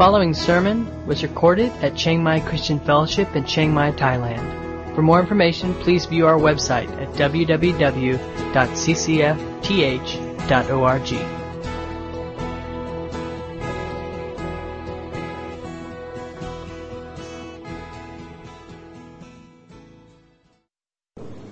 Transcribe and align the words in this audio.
following 0.00 0.32
sermon 0.32 0.88
was 1.06 1.22
recorded 1.22 1.70
at 1.82 1.94
Chiang 1.94 2.22
Mai 2.22 2.40
Christian 2.40 2.80
Fellowship 2.80 3.36
in 3.36 3.44
Chiang 3.44 3.74
Mai, 3.74 3.92
Thailand. 3.92 4.94
For 4.94 5.02
more 5.02 5.20
information, 5.20 5.74
please 5.74 6.06
view 6.06 6.26
our 6.26 6.38
website 6.38 6.88
at 7.02 7.10
www.ccfth.org. 7.10 8.18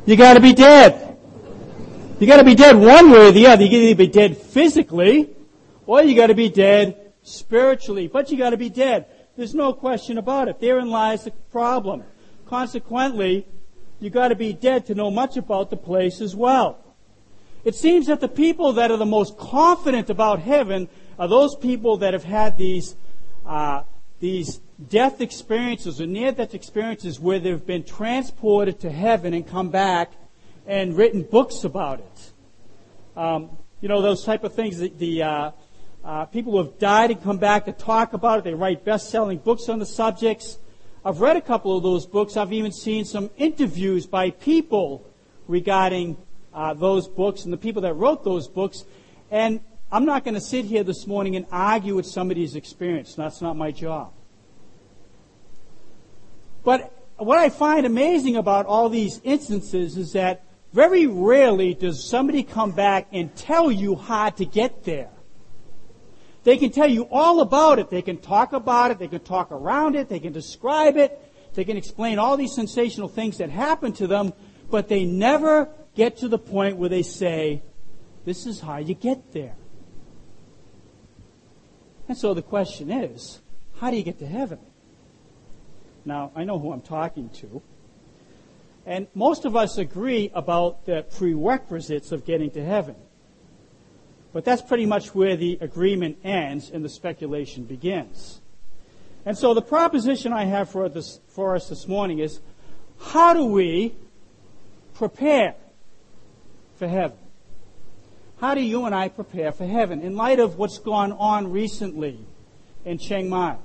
You 0.07 0.17
gotta 0.17 0.41
be 0.41 0.55
dead. 0.55 1.19
You 2.19 2.27
gotta 2.27 2.45
be 2.45 2.55
dead 2.55 2.77
one 2.77 3.11
way 3.11 3.29
or 3.29 3.33
the 3.33 3.47
other. 3.47 3.65
You 3.65 3.71
gotta 3.71 3.95
be 3.95 4.07
dead 4.07 4.39
physically, 4.39 5.29
or 5.85 6.03
you 6.03 6.17
gotta 6.17 6.33
be 6.35 6.49
dead 6.49 6.98
spiritually. 7.23 8.07
But 8.07 8.31
you 8.31 8.37
gotta 8.37 8.57
be 8.57 8.69
dead. 8.69 9.07
There's 9.37 9.55
no 9.55 9.73
question 9.73 10.19
about 10.19 10.49
it. 10.49 10.61
Therein 10.61 10.91
lies 10.91 11.25
the 11.25 11.31
problem. 11.31 12.05
Consequently, 12.47 13.47
you 14.01 14.11
gotta 14.11 14.35
be 14.35 14.53
dead 14.53 14.87
to 14.87 14.95
know 14.95 15.11
much 15.11 15.37
about 15.37 15.71
the 15.71 15.77
place 15.77 16.21
as 16.21 16.35
well. 16.35 16.79
It 17.65 17.75
seems 17.75 18.07
that 18.07 18.21
the 18.21 18.29
people 18.29 18.73
that 18.75 18.91
are 18.91 18.97
the 18.97 19.07
most 19.07 19.37
confident 19.37 20.11
about 20.11 20.41
heaven 20.41 20.89
are 21.19 21.29
those 21.29 21.55
people 21.57 21.99
that 21.99 22.13
have 22.13 22.25
had 22.25 22.57
these, 22.57 22.97
uh, 23.45 23.83
these 24.21 24.61
death 24.89 25.21
experiences 25.21 26.01
or 26.01 26.07
near 26.07 26.33
death 26.33 26.55
experiences 26.55 27.19
where 27.19 27.41
they've 27.41 27.67
been 27.67 27.83
transported 27.83 28.81
to 28.81 28.91
heaven 28.91 29.35
and 29.35 29.47
come 29.47 29.71
back 29.71 30.13
and 30.67 30.97
written 30.97 31.23
books 31.23 31.65
about 31.65 31.99
it. 31.99 32.33
Um, 33.17 33.51
you 33.81 33.89
know, 33.89 34.01
those 34.01 34.25
type 34.25 34.45
of 34.45 34.55
things, 34.55 34.79
the, 34.79 34.93
the 34.97 35.23
uh, 35.23 35.51
uh, 36.05 36.25
people 36.27 36.53
who 36.53 36.59
have 36.59 36.79
died 36.79 37.11
and 37.11 37.23
come 37.23 37.39
back 37.39 37.67
to 37.67 37.73
talk 37.73 38.13
about 38.13 38.39
it, 38.39 38.45
they 38.45 38.55
write 38.55 38.85
best 38.85 39.11
selling 39.11 39.39
books 39.39 39.69
on 39.69 39.79
the 39.79 39.87
subjects. 39.87 40.59
I've 41.05 41.21
read 41.21 41.37
a 41.37 41.41
couple 41.41 41.77
of 41.77 41.83
those 41.83 42.07
books. 42.07 42.37
I've 42.37 42.53
even 42.53 42.73
seen 42.73 43.05
some 43.05 43.31
interviews 43.37 44.07
by 44.07 44.31
people 44.31 45.07
regarding 45.47 46.17
uh, 46.53 46.75
those 46.75 47.09
books 47.09 47.45
and 47.45 47.53
the 47.53 47.57
people 47.59 47.83
that 47.83 47.95
wrote 47.95 48.25
those 48.25 48.49
books. 48.49 48.85
And 49.31 49.61
I'm 49.91 50.05
not 50.05 50.25
going 50.25 50.35
to 50.35 50.41
sit 50.41 50.65
here 50.65 50.85
this 50.85 51.07
morning 51.07 51.37
and 51.37 51.47
argue 51.51 51.95
with 51.97 52.07
somebody's 52.07 52.57
experience. 52.57 53.15
That's 53.15 53.41
not 53.41 53.57
my 53.57 53.71
job. 53.71 54.13
But 56.65 56.93
what 57.17 57.39
I 57.39 57.49
find 57.49 57.87
amazing 57.87 58.37
about 58.37 58.67
all 58.67 58.89
these 58.89 59.21
instances 59.25 59.97
is 59.97 60.13
that 60.13 60.45
very 60.73 61.07
rarely 61.07 61.75
does 61.75 62.05
somebody 62.05 62.43
come 62.43 62.73
back 62.73 63.09
and 63.13 63.35
tell 63.35 63.73
you 63.73 63.97
how 63.97 64.31
to 64.31 64.45
get 64.45 64.85
there. 64.85 65.11
They 66.45 66.57
can 66.57 66.71
tell 66.71 66.89
you 66.89 67.09
all 67.11 67.41
about 67.41 67.79
it. 67.79 67.91
They 67.91 68.03
can 68.03 68.19
talk 68.19 68.53
about 68.53 68.91
it. 68.91 68.99
They 68.99 69.09
can 69.09 69.21
talk 69.21 69.51
around 69.51 69.97
it. 69.97 70.09
They 70.09 70.21
can 70.21 70.33
describe 70.33 70.97
it. 70.97 71.19
They 71.55 71.65
can 71.65 71.77
explain 71.77 72.19
all 72.19 72.37
these 72.37 72.55
sensational 72.55 73.09
things 73.09 73.39
that 73.39 73.51
happen 73.51 73.93
to 73.95 74.07
them, 74.07 74.33
but 74.71 74.89
they 74.89 75.05
never 75.05 75.69
get 75.95 76.19
to 76.19 76.29
the 76.29 76.39
point 76.39 76.77
where 76.77 76.89
they 76.89 77.03
say, 77.03 77.63
this 78.25 78.47
is 78.47 78.61
how 78.61 78.79
you 78.79 78.95
get 78.95 79.33
there. 79.33 79.57
And 82.09 82.17
so 82.17 82.35
the 82.35 82.43
question 82.43 82.91
is, 82.91 83.41
how 83.77 83.91
do 83.91 83.97
you 83.97 84.03
get 84.03 84.19
to 84.21 84.27
heaven? 84.27 84.59
Now, 86.05 86.33
I 86.35 86.45
know 86.45 86.59
who 86.59 86.73
I'm 86.73 86.81
talking 86.81 87.29
to. 87.31 87.63
And 88.87 89.09
most 89.15 89.45
of 89.45 89.57
us 89.57 89.77
agree 89.77 90.31
about 90.35 90.87
the 90.87 91.05
prerequisites 91.17 92.13
of 92.13 92.25
getting 92.25 92.51
to 92.53 92.65
heaven. 92.65 92.97
But 94.39 94.45
that's 94.45 94.63
pretty 94.63 94.87
much 94.87 95.17
where 95.17 95.35
the 95.35 95.59
agreement 95.61 96.19
ends 96.23 96.71
and 96.71 96.85
the 96.85 96.89
speculation 96.89 97.65
begins. 97.65 98.41
And 99.27 99.37
so 99.37 99.53
the 99.53 99.63
proposition 99.63 100.33
I 100.33 100.45
have 100.45 100.71
for, 100.71 100.89
this, 100.89 101.19
for 101.27 101.57
us 101.57 101.69
this 101.69 101.89
morning 101.89 102.21
is 102.21 102.39
how 103.01 103.35
do 103.35 103.47
we 103.47 103.97
prepare 104.95 105.57
for 106.77 106.87
heaven? 106.87 107.19
How 108.41 108.55
do 108.55 108.61
you 108.61 108.85
and 108.85 108.95
I 108.95 109.09
prepare 109.09 109.51
for 109.51 109.67
heaven 109.67 110.03
in 110.03 110.15
light 110.15 110.39
of 110.39 110.57
what's 110.57 110.79
gone 110.79 111.11
on 111.11 111.51
recently 111.51 112.25
in 112.85 112.99
Chiang 112.99 113.29
Mai? 113.29 113.57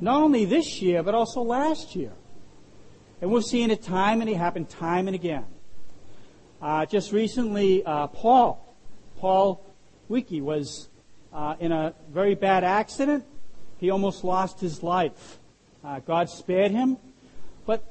Not 0.00 0.22
only 0.22 0.46
this 0.46 0.80
year, 0.80 1.02
but 1.02 1.14
also 1.14 1.42
last 1.42 1.94
year. 1.94 2.12
And 3.20 3.30
we've 3.30 3.44
seen 3.44 3.70
it 3.70 3.82
time 3.82 4.22
and 4.22 4.30
it 4.30 4.38
happened 4.38 4.70
time 4.70 5.06
and 5.06 5.14
again. 5.14 5.44
Uh, 6.62 6.86
just 6.86 7.12
recently, 7.12 7.84
uh, 7.84 8.06
Paul, 8.06 8.74
Paul 9.18 9.63
Wiki 10.08 10.40
was 10.40 10.88
uh, 11.32 11.56
in 11.58 11.72
a 11.72 11.94
very 12.12 12.34
bad 12.34 12.64
accident. 12.64 13.24
He 13.78 13.90
almost 13.90 14.24
lost 14.24 14.60
his 14.60 14.82
life. 14.82 15.38
Uh, 15.84 16.00
God 16.00 16.30
spared 16.30 16.70
him. 16.70 16.96
But 17.66 17.84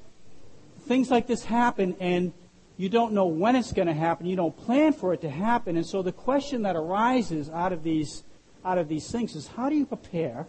things 0.88 1.12
like 1.12 1.28
this 1.28 1.44
happen 1.44 1.96
and 2.00 2.34
you 2.78 2.90
don't 2.90 3.14
know 3.14 3.26
when 3.28 3.56
it's 3.56 3.72
going 3.72 3.88
to 3.88 3.94
happen. 3.94 4.26
You 4.26 4.36
don't 4.36 4.56
plan 4.56 4.94
for 4.94 5.14
it 5.14 5.22
to 5.22 5.30
happen. 5.30 5.78
And 5.78 5.86
so 5.86 6.02
the 6.02 6.12
question 6.12 6.64
that 6.64 6.76
arises 6.76 7.50
out 7.50 7.72
of 7.72 7.84
these, 7.84 8.24
out 8.66 8.78
of 8.78 8.88
these 8.88 9.12
things 9.12 9.36
is 9.36 9.48
how 9.48 9.70
do 9.70 9.76
you 9.76 9.86
prepare 9.86 10.48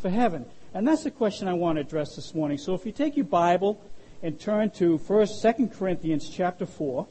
for 0.00 0.10
heaven? 0.10 0.46
And 0.74 0.86
that's 0.86 1.02
the 1.02 1.10
question 1.10 1.48
I 1.48 1.54
want 1.54 1.76
to 1.76 1.80
address 1.80 2.14
this 2.14 2.34
morning. 2.34 2.58
So 2.58 2.74
if 2.74 2.86
you 2.86 2.92
take 2.92 3.16
your 3.16 3.26
Bible 3.26 3.82
and 4.22 4.38
turn 4.38 4.70
to 4.70 4.98
first, 4.98 5.40
Second 5.40 5.72
Corinthians 5.72 6.28
chapter 6.28 6.66
4, 6.66 7.06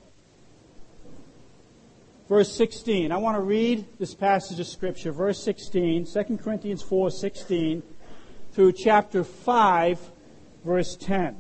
verse 2.28 2.52
16. 2.52 3.12
I 3.12 3.18
want 3.18 3.38
to 3.38 3.42
read 3.42 3.86
this 4.00 4.14
passage 4.14 4.60
of 4.60 4.68
scripture, 4.68 5.12
verse 5.12 5.42
16, 5.44 6.06
2 6.06 6.38
Corinthians 6.38 6.82
4, 6.82 7.12
16, 7.12 7.84
through 8.52 8.72
chapter 8.74 9.24
5, 9.24 10.00
verse 10.64 10.96
10. 10.96 11.36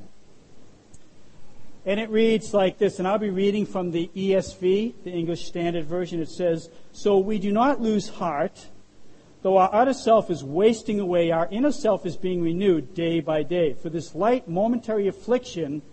And 1.86 2.00
it 2.00 2.10
reads 2.10 2.54
like 2.54 2.78
this, 2.78 3.00
and 3.00 3.08
I'll 3.08 3.18
be 3.18 3.30
reading 3.30 3.66
from 3.66 3.92
the 3.92 4.10
ESV, 4.16 5.04
the 5.04 5.12
English 5.12 5.48
Standard 5.48 5.86
Version. 5.86 6.22
It 6.22 6.30
says, 6.30 6.70
So 6.92 7.18
we 7.18 7.40
do 7.40 7.52
not 7.52 7.82
lose 7.82 8.10
heart 8.10 8.68
Though 9.48 9.58
our 9.58 9.74
outer 9.74 9.94
self 9.94 10.30
is 10.30 10.44
wasting 10.44 11.00
away, 11.00 11.32
our 11.32 11.48
inner 11.52 11.72
self 11.72 12.06
is 12.06 12.18
being 12.18 12.42
renewed 12.42 12.94
day 12.94 13.20
by 13.20 13.44
day. 13.44 13.74
For 13.74 13.90
this 13.90 14.16
light 14.16 14.48
momentary 14.48 15.08
affliction 15.08 15.84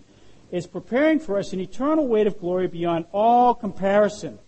is 0.51 0.67
preparing 0.67 1.21
for 1.21 1.39
us 1.39 1.53
an 1.53 1.61
eternal 1.61 2.09
weight 2.09 2.27
of 2.27 2.41
glory 2.41 2.69
beyond 2.69 3.05
all 3.13 3.55
comparison, 3.55 4.39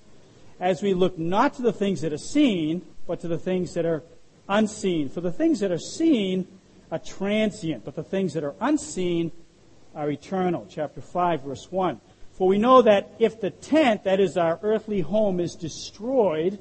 as 0.60 0.82
we 0.82 0.94
look 0.94 1.18
not 1.18 1.54
to 1.54 1.62
the 1.62 1.72
things 1.72 2.00
that 2.00 2.12
are 2.12 2.18
seen, 2.18 2.82
but 3.06 3.20
to 3.20 3.28
the 3.28 3.38
things 3.38 3.74
that 3.74 3.84
are 3.84 4.02
unseen. 4.48 5.08
For 5.08 5.20
the 5.20 5.32
things 5.32 5.60
that 5.60 5.70
are 5.70 5.78
seen 5.78 6.46
are 6.90 6.98
transient, 6.98 7.84
but 7.84 7.94
the 7.94 8.02
things 8.02 8.34
that 8.34 8.44
are 8.44 8.54
unseen 8.60 9.32
are 9.94 10.10
eternal. 10.10 10.66
Chapter 10.68 11.00
5, 11.00 11.42
verse 11.42 11.70
1. 11.70 12.00
For 12.32 12.46
we 12.46 12.58
know 12.58 12.82
that 12.82 13.14
if 13.18 13.40
the 13.40 13.50
tent, 13.50 14.04
that 14.04 14.20
is 14.20 14.36
our 14.36 14.58
earthly 14.62 15.00
home, 15.00 15.40
is 15.40 15.54
destroyed, 15.54 16.58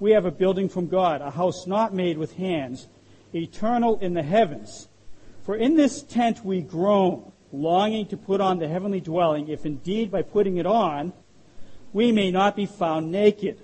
we 0.00 0.12
have 0.12 0.24
a 0.24 0.30
building 0.30 0.68
from 0.68 0.88
God, 0.88 1.20
a 1.20 1.30
house 1.30 1.66
not 1.66 1.94
made 1.94 2.18
with 2.18 2.36
hands, 2.36 2.88
eternal 3.34 3.98
in 3.98 4.14
the 4.14 4.22
heavens. 4.22 4.88
For 5.42 5.54
in 5.54 5.76
this 5.76 6.02
tent 6.02 6.44
we 6.44 6.60
groan, 6.60 7.30
longing 7.52 8.06
to 8.06 8.16
put 8.16 8.40
on 8.40 8.58
the 8.58 8.68
heavenly 8.68 9.00
dwelling, 9.00 9.48
if 9.48 9.64
indeed 9.64 10.10
by 10.10 10.22
putting 10.22 10.56
it 10.56 10.66
on, 10.66 11.12
we 11.96 12.12
may 12.12 12.30
not 12.30 12.54
be 12.54 12.66
found 12.66 13.10
naked. 13.10 13.58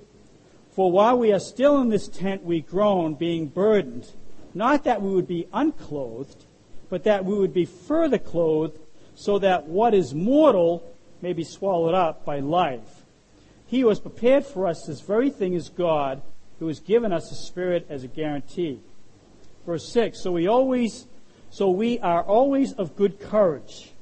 For 0.70 0.90
while 0.90 1.18
we 1.18 1.34
are 1.34 1.38
still 1.38 1.82
in 1.82 1.90
this 1.90 2.08
tent, 2.08 2.42
we 2.42 2.62
groan, 2.62 3.12
being 3.12 3.46
burdened, 3.46 4.10
not 4.54 4.84
that 4.84 5.02
we 5.02 5.10
would 5.10 5.28
be 5.28 5.48
unclothed, 5.52 6.46
but 6.88 7.04
that 7.04 7.26
we 7.26 7.34
would 7.34 7.52
be 7.52 7.66
further 7.66 8.16
clothed, 8.16 8.78
so 9.14 9.38
that 9.40 9.66
what 9.66 9.92
is 9.92 10.14
mortal 10.14 10.82
may 11.20 11.34
be 11.34 11.44
swallowed 11.44 11.92
up 11.92 12.24
by 12.24 12.40
life. 12.40 13.04
He 13.66 13.80
who 13.80 13.90
has 13.90 14.00
prepared 14.00 14.46
for 14.46 14.66
us 14.66 14.86
this 14.86 15.02
very 15.02 15.28
thing 15.28 15.52
is 15.52 15.68
God, 15.68 16.22
who 16.58 16.68
has 16.68 16.80
given 16.80 17.12
us 17.12 17.28
the 17.28 17.36
Spirit 17.36 17.86
as 17.90 18.02
a 18.02 18.08
guarantee. 18.08 18.80
Verse 19.66 19.86
6, 19.92 20.18
so 20.18 20.32
we 20.32 20.46
always, 20.46 21.04
so 21.50 21.68
we 21.68 21.98
are 21.98 22.22
always 22.22 22.72
of 22.72 22.96
good 22.96 23.20
courage. 23.20 23.92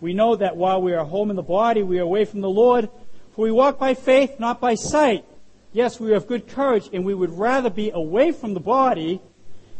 We 0.00 0.14
know 0.14 0.36
that 0.36 0.56
while 0.56 0.80
we 0.80 0.94
are 0.94 1.04
home 1.04 1.28
in 1.28 1.36
the 1.36 1.42
body, 1.42 1.82
we 1.82 1.98
are 1.98 2.02
away 2.02 2.24
from 2.24 2.40
the 2.40 2.48
Lord, 2.48 2.88
for 3.34 3.42
we 3.42 3.50
walk 3.50 3.78
by 3.78 3.94
faith, 3.94 4.38
not 4.38 4.60
by 4.60 4.74
sight. 4.74 5.24
Yes, 5.72 5.98
we 5.98 6.14
of 6.14 6.28
good 6.28 6.46
courage, 6.46 6.88
and 6.92 7.04
we 7.04 7.14
would 7.14 7.36
rather 7.36 7.70
be 7.70 7.90
away 7.90 8.30
from 8.30 8.54
the 8.54 8.60
body 8.60 9.20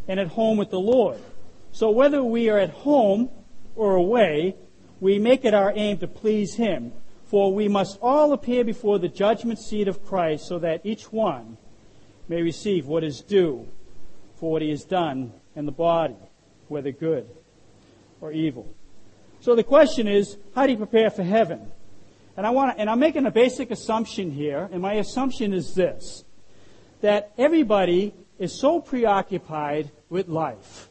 and 0.09 0.19
at 0.19 0.29
home 0.29 0.57
with 0.57 0.71
the 0.71 0.81
Lord. 0.81 1.19
So 1.71 1.91
whether 1.91 2.23
we 2.23 2.49
are 2.51 2.59
at 2.59 2.71
home 2.71 3.31
or 3.77 3.95
away, 3.95 4.57
we 5.01 5.19
make 5.19 5.45
it 5.45 5.55
our 5.55 5.73
aim 5.75 5.99
to 5.99 6.09
please 6.09 6.55
Him. 6.55 6.93
For 7.27 7.53
we 7.53 7.69
must 7.69 7.99
all 8.03 8.33
appear 8.33 8.65
before 8.65 8.99
the 8.99 9.09
judgment 9.09 9.59
seat 9.59 9.89
of 9.89 10.05
Christ, 10.05 10.47
so 10.47 10.59
that 10.59 10.85
each 10.85 11.13
one 11.13 11.57
may 12.29 12.43
receive 12.43 12.87
what 12.87 13.05
is 13.05 13.21
due 13.21 13.69
for 14.37 14.53
what 14.53 14.63
he 14.63 14.71
has 14.71 14.85
done 14.85 15.33
in 15.55 15.67
the 15.67 15.73
body, 15.73 16.17
whether 16.69 16.91
good 16.91 17.29
or 18.21 18.33
evil. 18.33 18.69
So 19.41 19.55
the 19.55 19.63
question 19.63 20.09
is, 20.09 20.37
how 20.55 20.67
do 20.67 20.73
you 20.73 20.79
prepare 20.79 21.11
for 21.11 21.23
heaven? 21.23 21.71
And 22.37 22.47
I 22.47 22.51
want 22.51 22.75
to, 22.75 22.81
and 22.81 22.91
I'm 22.91 22.99
making 22.99 23.27
a 23.27 23.31
basic 23.31 23.71
assumption 23.71 24.31
here, 24.31 24.69
and 24.73 24.83
my 24.83 24.95
assumption 24.95 25.53
is 25.53 25.75
this, 25.75 26.25
that 27.01 27.33
everybody 27.39 28.13
is 28.39 28.53
so 28.53 28.81
preoccupied 28.81 29.91
with 30.09 30.29
life. 30.29 30.89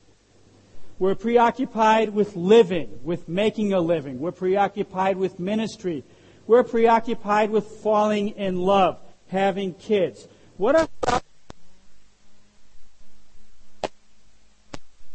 We're 0.99 1.15
preoccupied 1.15 2.09
with 2.11 2.35
living, 2.35 2.99
with 3.03 3.27
making 3.27 3.73
a 3.73 3.79
living. 3.81 4.19
We're 4.19 4.31
preoccupied 4.31 5.17
with 5.17 5.39
ministry. 5.39 6.05
We're 6.47 6.63
preoccupied 6.63 7.49
with 7.49 7.65
falling 7.65 8.29
in 8.29 8.57
love, 8.57 8.99
having 9.27 9.73
kids. 9.73 10.27
What 10.55 10.75
are 10.75 10.87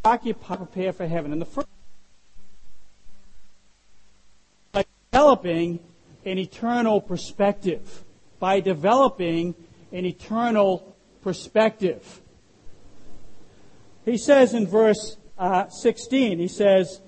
occupy 0.04 0.56
prepare 0.56 0.92
for 0.92 1.06
heaven? 1.06 1.32
And 1.32 1.40
the 1.40 1.46
first 1.46 1.68
by 4.72 4.84
developing 5.10 5.80
an 6.24 6.38
eternal 6.38 7.00
perspective. 7.00 8.04
By 8.38 8.60
developing 8.60 9.54
an 9.92 10.04
eternal 10.04 10.96
perspective. 11.22 12.20
He 14.04 14.16
says 14.16 14.54
in 14.54 14.66
verse 14.66 15.16
uh, 15.38 15.68
16, 15.68 16.38
he 16.38 16.48
says, 16.48 17.00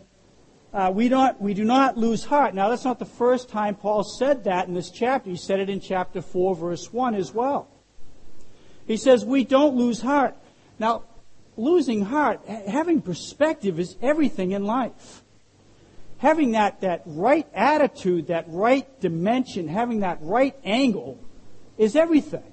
uh, 0.72 0.92
we, 0.94 1.08
don't, 1.08 1.40
we 1.40 1.54
do 1.54 1.64
not 1.64 1.96
lose 1.96 2.24
heart. 2.24 2.54
Now, 2.54 2.68
that's 2.68 2.84
not 2.84 2.98
the 2.98 3.04
first 3.04 3.48
time 3.48 3.74
Paul 3.74 4.04
said 4.04 4.44
that 4.44 4.68
in 4.68 4.74
this 4.74 4.90
chapter. 4.90 5.30
He 5.30 5.36
said 5.36 5.58
it 5.58 5.68
in 5.68 5.80
chapter 5.80 6.22
4, 6.22 6.54
verse 6.54 6.92
1 6.92 7.14
as 7.14 7.32
well. 7.32 7.68
He 8.86 8.96
says, 8.96 9.24
we 9.24 9.44
don't 9.44 9.76
lose 9.76 10.00
heart. 10.00 10.36
Now, 10.78 11.04
losing 11.56 12.04
heart, 12.04 12.44
having 12.46 13.02
perspective 13.02 13.80
is 13.80 13.96
everything 14.00 14.52
in 14.52 14.64
life. 14.64 15.22
Having 16.20 16.52
that, 16.52 16.82
that 16.82 17.02
right 17.06 17.46
attitude, 17.54 18.26
that 18.26 18.44
right 18.48 19.00
dimension, 19.00 19.68
having 19.68 20.00
that 20.00 20.18
right 20.20 20.54
angle 20.64 21.18
is 21.78 21.96
everything. 21.96 22.44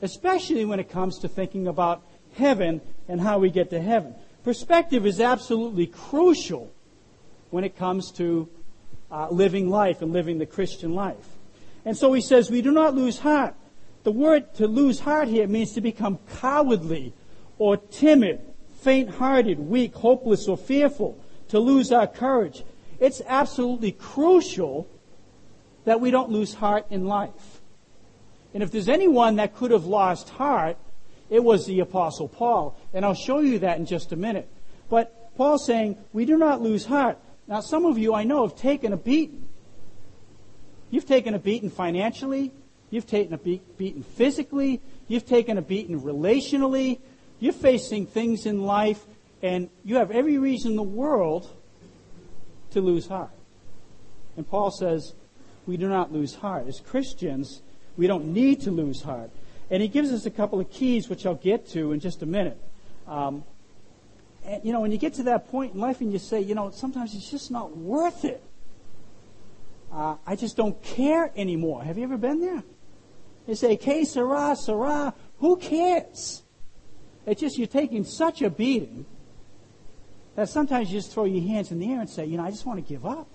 Especially 0.00 0.64
when 0.64 0.80
it 0.80 0.90
comes 0.90 1.20
to 1.20 1.28
thinking 1.28 1.68
about 1.68 2.02
heaven 2.34 2.80
and 3.06 3.20
how 3.20 3.38
we 3.38 3.50
get 3.50 3.70
to 3.70 3.80
heaven. 3.80 4.16
Perspective 4.42 5.06
is 5.06 5.20
absolutely 5.20 5.86
crucial 5.86 6.72
when 7.50 7.62
it 7.62 7.76
comes 7.76 8.10
to 8.12 8.48
uh, 9.12 9.28
living 9.30 9.70
life 9.70 10.02
and 10.02 10.12
living 10.12 10.38
the 10.38 10.46
Christian 10.46 10.92
life. 10.92 11.36
And 11.84 11.96
so 11.96 12.12
he 12.12 12.20
says, 12.20 12.50
we 12.50 12.62
do 12.62 12.72
not 12.72 12.94
lose 12.94 13.20
heart. 13.20 13.54
The 14.02 14.10
word 14.10 14.54
to 14.54 14.66
lose 14.66 14.98
heart 14.98 15.28
here 15.28 15.46
means 15.46 15.72
to 15.74 15.80
become 15.80 16.18
cowardly 16.40 17.14
or 17.58 17.76
timid, 17.76 18.40
faint 18.80 19.08
hearted, 19.10 19.60
weak, 19.60 19.94
hopeless, 19.94 20.48
or 20.48 20.56
fearful, 20.56 21.22
to 21.48 21.60
lose 21.60 21.92
our 21.92 22.08
courage. 22.08 22.64
It's 23.02 23.20
absolutely 23.26 23.90
crucial 23.90 24.86
that 25.86 26.00
we 26.00 26.12
don't 26.12 26.30
lose 26.30 26.54
heart 26.54 26.86
in 26.88 27.08
life. 27.08 27.60
And 28.54 28.62
if 28.62 28.70
there's 28.70 28.88
anyone 28.88 29.36
that 29.36 29.56
could 29.56 29.72
have 29.72 29.86
lost 29.86 30.28
heart, 30.28 30.76
it 31.28 31.42
was 31.42 31.66
the 31.66 31.80
Apostle 31.80 32.28
Paul. 32.28 32.78
And 32.94 33.04
I'll 33.04 33.14
show 33.14 33.40
you 33.40 33.58
that 33.58 33.78
in 33.78 33.86
just 33.86 34.12
a 34.12 34.16
minute. 34.16 34.48
But 34.88 35.34
Paul's 35.36 35.66
saying, 35.66 35.98
we 36.12 36.24
do 36.26 36.38
not 36.38 36.62
lose 36.62 36.86
heart. 36.86 37.18
Now, 37.48 37.58
some 37.58 37.86
of 37.86 37.98
you 37.98 38.14
I 38.14 38.22
know 38.22 38.46
have 38.46 38.56
taken 38.56 38.92
a 38.92 38.96
beating. 38.96 39.48
You've 40.90 41.06
taken 41.06 41.34
a 41.34 41.40
beating 41.40 41.70
financially. 41.70 42.52
You've 42.90 43.08
taken 43.08 43.34
a 43.34 43.38
beating 43.38 44.04
physically. 44.04 44.80
You've 45.08 45.26
taken 45.26 45.58
a 45.58 45.62
beating 45.62 46.02
relationally. 46.02 47.00
You're 47.40 47.52
facing 47.52 48.06
things 48.06 48.46
in 48.46 48.62
life, 48.62 49.04
and 49.42 49.70
you 49.82 49.96
have 49.96 50.12
every 50.12 50.38
reason 50.38 50.70
in 50.70 50.76
the 50.76 50.84
world 50.84 51.50
to 52.72 52.80
lose 52.80 53.06
heart. 53.06 53.30
And 54.36 54.48
Paul 54.48 54.70
says, 54.70 55.14
we 55.66 55.76
do 55.76 55.88
not 55.88 56.12
lose 56.12 56.34
heart. 56.34 56.66
As 56.66 56.80
Christians, 56.80 57.62
we 57.96 58.06
don't 58.06 58.32
need 58.32 58.62
to 58.62 58.70
lose 58.70 59.02
heart. 59.02 59.30
And 59.70 59.80
he 59.80 59.88
gives 59.88 60.12
us 60.12 60.26
a 60.26 60.30
couple 60.30 60.60
of 60.60 60.70
keys, 60.70 61.08
which 61.08 61.24
I'll 61.24 61.34
get 61.34 61.68
to 61.70 61.92
in 61.92 62.00
just 62.00 62.22
a 62.22 62.26
minute. 62.26 62.58
Um, 63.06 63.44
and, 64.44 64.64
you 64.64 64.72
know, 64.72 64.80
when 64.80 64.92
you 64.92 64.98
get 64.98 65.14
to 65.14 65.22
that 65.24 65.48
point 65.50 65.74
in 65.74 65.80
life 65.80 66.00
and 66.00 66.12
you 66.12 66.18
say, 66.18 66.40
you 66.40 66.54
know, 66.54 66.70
sometimes 66.70 67.14
it's 67.14 67.30
just 67.30 67.50
not 67.50 67.76
worth 67.76 68.24
it. 68.24 68.42
Uh, 69.92 70.16
I 70.26 70.36
just 70.36 70.56
don't 70.56 70.82
care 70.82 71.30
anymore. 71.36 71.84
Have 71.84 71.98
you 71.98 72.04
ever 72.04 72.16
been 72.16 72.40
there? 72.40 72.62
They 73.46 73.54
say, 73.54 73.76
que 73.76 74.04
sera, 74.04 74.56
sera. 74.56 75.14
Who 75.38 75.56
cares? 75.56 76.42
It's 77.26 77.40
just 77.40 77.58
you're 77.58 77.66
taking 77.66 78.04
such 78.04 78.42
a 78.42 78.50
beating 78.50 79.04
that 80.34 80.48
sometimes 80.48 80.90
you 80.90 80.98
just 80.98 81.12
throw 81.12 81.24
your 81.24 81.46
hands 81.46 81.70
in 81.70 81.78
the 81.78 81.92
air 81.92 82.00
and 82.00 82.08
say, 82.08 82.24
you 82.24 82.36
know, 82.36 82.44
I 82.44 82.50
just 82.50 82.66
want 82.66 82.84
to 82.84 82.88
give 82.88 83.04
up. 83.04 83.28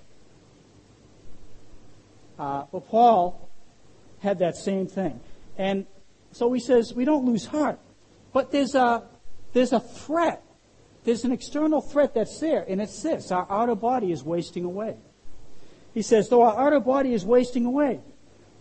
Uh, 2.40 2.64
but 2.72 2.88
Paul 2.88 3.50
had 4.20 4.40
that 4.40 4.56
same 4.56 4.88
thing. 4.88 5.20
And 5.58 5.86
so 6.32 6.52
he 6.54 6.60
says 6.60 6.94
we 6.94 7.06
don't 7.06 7.26
lose 7.26 7.46
heart. 7.46 7.80
But 8.34 8.52
there's 8.52 8.76
a, 8.76 9.04
there's 9.54 9.74
a 9.74 9.80
threat. 9.80 10.44
There's 11.04 11.24
an 11.24 11.32
external 11.32 11.82
threat 11.82 12.14
that's 12.14 12.38
there, 12.40 12.66
and 12.68 12.82
it's 12.82 13.02
this 13.02 13.32
our 13.32 13.48
outer 13.50 13.76
body 13.76 14.12
is 14.12 14.24
wasting 14.24 14.66
away. 14.66 14.98
He 15.94 16.02
says, 16.02 16.28
though 16.28 16.42
our 16.42 16.68
outer 16.68 16.82
body 16.82 17.14
is 17.14 17.26
wasting 17.26 17.66
away. 17.66 18.02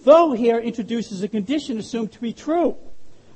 Though 0.05 0.33
here 0.33 0.59
introduces 0.59 1.23
a 1.23 1.29
condition 1.29 1.77
assumed 1.77 2.13
to 2.13 2.21
be 2.21 2.33
true. 2.33 2.77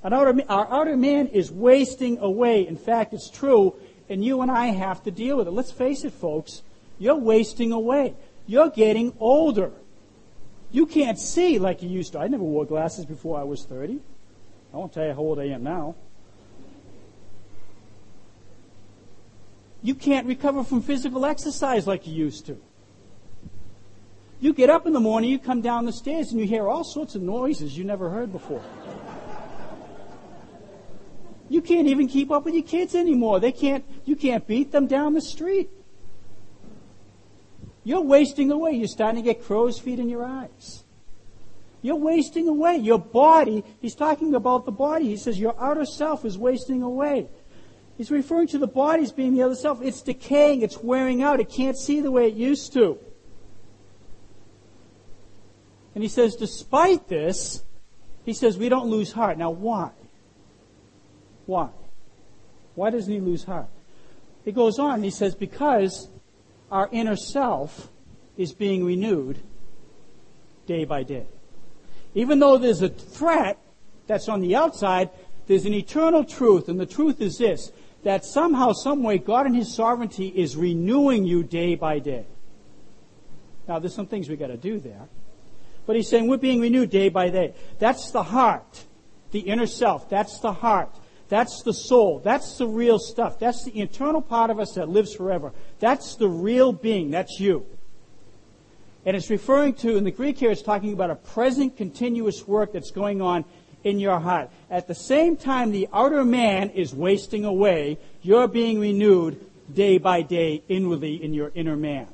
Outer, 0.04 0.40
our 0.48 0.70
outer 0.70 0.96
man 0.96 1.26
is 1.26 1.50
wasting 1.50 2.18
away. 2.18 2.66
In 2.66 2.76
fact, 2.76 3.12
it's 3.12 3.28
true, 3.28 3.74
and 4.10 4.24
you 4.24 4.42
and 4.42 4.50
I 4.50 4.66
have 4.66 5.02
to 5.04 5.10
deal 5.10 5.36
with 5.36 5.46
it. 5.46 5.52
Let's 5.52 5.70
face 5.70 6.04
it, 6.04 6.12
folks. 6.12 6.62
You're 6.98 7.16
wasting 7.16 7.72
away. 7.72 8.14
You're 8.46 8.68
getting 8.68 9.14
older. 9.20 9.70
You 10.72 10.86
can't 10.86 11.18
see 11.18 11.58
like 11.58 11.82
you 11.82 11.88
used 11.88 12.12
to. 12.12 12.18
I 12.18 12.28
never 12.28 12.42
wore 12.42 12.66
glasses 12.66 13.06
before 13.06 13.38
I 13.38 13.44
was 13.44 13.64
30. 13.64 14.00
I 14.72 14.76
won't 14.76 14.92
tell 14.92 15.06
you 15.06 15.12
how 15.12 15.20
old 15.20 15.38
I 15.38 15.44
am 15.44 15.62
now. 15.62 15.94
You 19.82 19.94
can't 19.94 20.26
recover 20.26 20.62
from 20.62 20.82
physical 20.82 21.24
exercise 21.24 21.86
like 21.86 22.06
you 22.06 22.12
used 22.12 22.46
to. 22.46 22.60
You 24.40 24.52
get 24.52 24.70
up 24.70 24.86
in 24.86 24.92
the 24.92 25.00
morning, 25.00 25.30
you 25.30 25.38
come 25.38 25.60
down 25.60 25.86
the 25.86 25.92
stairs, 25.92 26.32
and 26.32 26.40
you 26.40 26.46
hear 26.46 26.68
all 26.68 26.84
sorts 26.84 27.14
of 27.14 27.22
noises 27.22 27.76
you 27.76 27.84
never 27.84 28.10
heard 28.10 28.32
before. 28.32 28.62
You 31.50 31.60
can't 31.60 31.88
even 31.88 32.06
keep 32.06 32.30
up 32.30 32.44
with 32.44 32.54
your 32.54 32.62
kids 32.62 32.94
anymore. 32.94 33.40
They 33.40 33.50
can't, 33.50 33.84
you 34.04 34.14
can't 34.14 34.46
beat 34.46 34.70
them 34.70 34.86
down 34.86 35.14
the 35.14 35.20
street. 35.20 35.68
You're 37.82 38.02
wasting 38.02 38.52
away. 38.52 38.70
You're 38.70 38.86
starting 38.86 39.20
to 39.20 39.28
get 39.28 39.44
crow's 39.44 39.76
feet 39.76 39.98
in 39.98 40.08
your 40.08 40.24
eyes. 40.24 40.84
You're 41.82 41.96
wasting 41.96 42.46
away. 42.46 42.76
Your 42.76 43.00
body, 43.00 43.64
he's 43.80 43.96
talking 43.96 44.36
about 44.36 44.64
the 44.64 44.70
body. 44.70 45.06
He 45.06 45.16
says 45.16 45.40
your 45.40 45.60
outer 45.60 45.84
self 45.84 46.24
is 46.24 46.38
wasting 46.38 46.82
away. 46.82 47.28
He's 47.98 48.12
referring 48.12 48.46
to 48.48 48.58
the 48.58 48.68
body 48.68 49.02
as 49.02 49.10
being 49.10 49.34
the 49.34 49.42
other 49.42 49.56
self. 49.56 49.82
It's 49.82 50.02
decaying, 50.02 50.62
it's 50.62 50.78
wearing 50.78 51.20
out, 51.20 51.40
it 51.40 51.50
can't 51.50 51.76
see 51.76 52.00
the 52.00 52.12
way 52.12 52.28
it 52.28 52.34
used 52.34 52.72
to. 52.74 52.96
And 55.96 56.04
he 56.04 56.08
says, 56.08 56.36
despite 56.36 57.08
this, 57.08 57.64
he 58.24 58.34
says 58.34 58.56
we 58.56 58.68
don't 58.68 58.88
lose 58.88 59.10
heart. 59.10 59.36
Now, 59.36 59.50
why? 59.50 59.90
Why? 61.50 61.70
Why 62.76 62.90
doesn't 62.90 63.12
he 63.12 63.18
lose 63.18 63.42
heart? 63.42 63.66
He 64.44 64.52
goes 64.52 64.78
on, 64.78 64.94
and 64.94 65.04
he 65.04 65.10
says, 65.10 65.34
because 65.34 66.06
our 66.70 66.88
inner 66.92 67.16
self 67.16 67.88
is 68.36 68.52
being 68.52 68.84
renewed 68.84 69.40
day 70.66 70.84
by 70.84 71.02
day. 71.02 71.26
Even 72.14 72.38
though 72.38 72.56
there's 72.56 72.82
a 72.82 72.88
threat 72.88 73.58
that's 74.06 74.28
on 74.28 74.40
the 74.40 74.54
outside, 74.54 75.10
there's 75.48 75.64
an 75.64 75.74
eternal 75.74 76.22
truth, 76.22 76.68
and 76.68 76.78
the 76.78 76.86
truth 76.86 77.20
is 77.20 77.38
this 77.38 77.72
that 78.04 78.24
somehow, 78.24 78.72
someway, 78.72 79.18
God 79.18 79.46
in 79.46 79.54
His 79.54 79.74
sovereignty 79.74 80.28
is 80.28 80.56
renewing 80.56 81.24
you 81.24 81.42
day 81.42 81.74
by 81.74 81.98
day. 81.98 82.26
Now, 83.66 83.80
there's 83.80 83.94
some 83.94 84.06
things 84.06 84.28
we 84.28 84.36
got 84.36 84.46
to 84.46 84.56
do 84.56 84.78
there. 84.78 85.08
But 85.84 85.96
He's 85.96 86.08
saying 86.08 86.28
we're 86.28 86.36
being 86.36 86.60
renewed 86.60 86.90
day 86.90 87.08
by 87.08 87.28
day. 87.28 87.54
That's 87.80 88.12
the 88.12 88.22
heart, 88.22 88.84
the 89.32 89.40
inner 89.40 89.66
self. 89.66 90.08
That's 90.08 90.38
the 90.38 90.52
heart. 90.52 90.94
That's 91.30 91.62
the 91.62 91.72
soul. 91.72 92.20
That's 92.22 92.58
the 92.58 92.66
real 92.66 92.98
stuff. 92.98 93.38
That's 93.38 93.64
the 93.64 93.78
internal 93.78 94.20
part 94.20 94.50
of 94.50 94.58
us 94.58 94.74
that 94.74 94.88
lives 94.88 95.14
forever. 95.14 95.52
That's 95.78 96.16
the 96.16 96.28
real 96.28 96.72
being. 96.72 97.12
That's 97.12 97.38
you. 97.38 97.64
And 99.06 99.16
it's 99.16 99.30
referring 99.30 99.74
to, 99.74 99.96
in 99.96 100.04
the 100.04 100.10
Greek 100.10 100.38
here, 100.38 100.50
it's 100.50 100.60
talking 100.60 100.92
about 100.92 101.10
a 101.10 101.14
present 101.14 101.76
continuous 101.76 102.46
work 102.46 102.72
that's 102.72 102.90
going 102.90 103.22
on 103.22 103.44
in 103.84 104.00
your 104.00 104.18
heart. 104.18 104.50
At 104.70 104.88
the 104.88 104.94
same 104.94 105.36
time, 105.36 105.70
the 105.70 105.88
outer 105.92 106.24
man 106.24 106.70
is 106.70 106.92
wasting 106.92 107.44
away. 107.44 107.98
You're 108.22 108.48
being 108.48 108.80
renewed 108.80 109.46
day 109.72 109.98
by 109.98 110.22
day 110.22 110.64
inwardly 110.68 111.22
in 111.22 111.32
your 111.32 111.52
inner 111.54 111.76
man. 111.76 112.08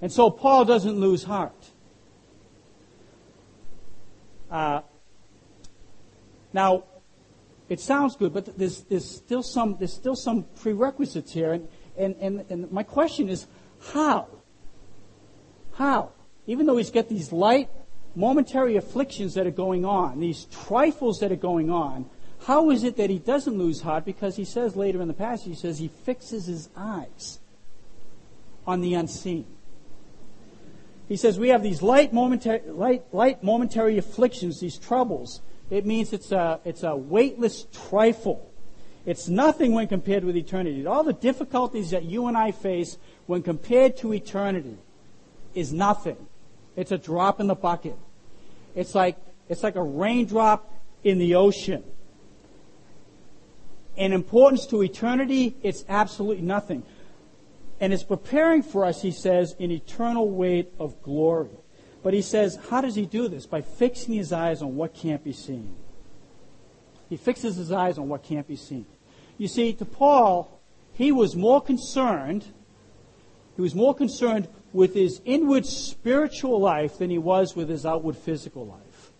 And 0.00 0.12
so 0.12 0.30
Paul 0.30 0.64
doesn't 0.64 0.98
lose 0.98 1.24
heart. 1.24 1.52
Uh, 4.50 4.82
now, 6.52 6.84
it 7.68 7.80
sounds 7.80 8.16
good, 8.16 8.32
but 8.32 8.56
there's, 8.56 8.82
there's, 8.82 9.04
still 9.04 9.42
some, 9.42 9.76
there's 9.78 9.92
still 9.92 10.16
some 10.16 10.44
prerequisites 10.60 11.32
here. 11.32 11.52
And, 11.52 11.68
and, 11.96 12.16
and, 12.20 12.44
and 12.50 12.72
my 12.72 12.82
question 12.82 13.28
is, 13.28 13.46
how? 13.92 14.28
How? 15.74 16.12
Even 16.46 16.66
though 16.66 16.76
he's 16.76 16.90
got 16.90 17.08
these 17.08 17.32
light, 17.32 17.68
momentary 18.14 18.76
afflictions 18.76 19.34
that 19.34 19.46
are 19.46 19.50
going 19.50 19.84
on, 19.84 20.20
these 20.20 20.44
trifles 20.46 21.20
that 21.20 21.32
are 21.32 21.36
going 21.36 21.70
on, 21.70 22.08
How 22.44 22.70
is 22.70 22.84
it 22.84 22.96
that 22.96 23.10
he 23.10 23.18
doesn't 23.18 23.56
lose 23.56 23.80
heart? 23.80 24.04
Because 24.04 24.36
he 24.36 24.44
says 24.44 24.76
later 24.76 25.00
in 25.00 25.08
the 25.08 25.14
passage, 25.14 25.48
he 25.48 25.54
says 25.54 25.78
he 25.78 25.88
fixes 25.88 26.46
his 26.46 26.68
eyes 26.76 27.40
on 28.66 28.80
the 28.80 28.94
unseen. 28.94 29.46
He 31.08 31.16
says 31.16 31.38
we 31.38 31.48
have 31.48 31.62
these 31.62 31.82
light 31.82 32.12
momentary, 32.12 32.60
light, 32.66 33.04
light 33.12 33.42
momentary 33.42 33.98
afflictions, 33.98 34.60
these 34.60 34.76
troubles. 34.76 35.40
It 35.70 35.84
means 35.84 36.12
it's 36.12 36.32
a, 36.32 36.60
it's 36.64 36.82
a 36.82 36.94
weightless 36.94 37.66
trifle. 37.88 38.52
It's 39.04 39.28
nothing 39.28 39.72
when 39.72 39.88
compared 39.88 40.24
with 40.24 40.36
eternity. 40.36 40.86
All 40.86 41.04
the 41.04 41.12
difficulties 41.12 41.90
that 41.90 42.04
you 42.04 42.26
and 42.26 42.36
I 42.36 42.52
face 42.52 42.98
when 43.26 43.42
compared 43.42 43.96
to 43.98 44.12
eternity 44.12 44.78
is 45.54 45.72
nothing. 45.72 46.16
It's 46.76 46.92
a 46.92 46.98
drop 46.98 47.40
in 47.40 47.46
the 47.46 47.54
bucket. 47.54 47.96
It's 48.74 48.94
like, 48.94 49.16
it's 49.48 49.62
like 49.62 49.76
a 49.76 49.82
raindrop 49.82 50.72
in 51.02 51.18
the 51.18 51.36
ocean. 51.36 51.82
In 53.96 54.12
importance 54.12 54.66
to 54.66 54.82
eternity, 54.82 55.56
it's 55.62 55.84
absolutely 55.88 56.42
nothing. 56.42 56.82
And 57.80 57.92
it's 57.92 58.02
preparing 58.02 58.62
for 58.62 58.84
us, 58.84 59.02
he 59.02 59.10
says, 59.10 59.54
an 59.58 59.70
eternal 59.70 60.30
weight 60.30 60.72
of 60.78 61.02
glory. 61.02 61.50
But 62.06 62.14
he 62.14 62.22
says, 62.22 62.56
how 62.70 62.82
does 62.82 62.94
he 62.94 63.04
do 63.04 63.26
this? 63.26 63.46
By 63.46 63.62
fixing 63.62 64.14
his 64.14 64.32
eyes 64.32 64.62
on 64.62 64.76
what 64.76 64.94
can't 64.94 65.24
be 65.24 65.32
seen. 65.32 65.74
He 67.08 67.16
fixes 67.16 67.56
his 67.56 67.72
eyes 67.72 67.98
on 67.98 68.08
what 68.08 68.22
can't 68.22 68.46
be 68.46 68.54
seen. 68.54 68.86
You 69.38 69.48
see, 69.48 69.72
to 69.72 69.84
Paul, 69.84 70.60
he 70.92 71.10
was 71.10 71.34
more 71.34 71.60
concerned, 71.60 72.44
he 73.56 73.60
was 73.60 73.74
more 73.74 73.92
concerned 73.92 74.46
with 74.72 74.94
his 74.94 75.20
inward 75.24 75.66
spiritual 75.66 76.60
life 76.60 76.98
than 76.98 77.10
he 77.10 77.18
was 77.18 77.56
with 77.56 77.68
his 77.68 77.84
outward 77.84 78.16
physical 78.16 78.64
life. 78.64 79.10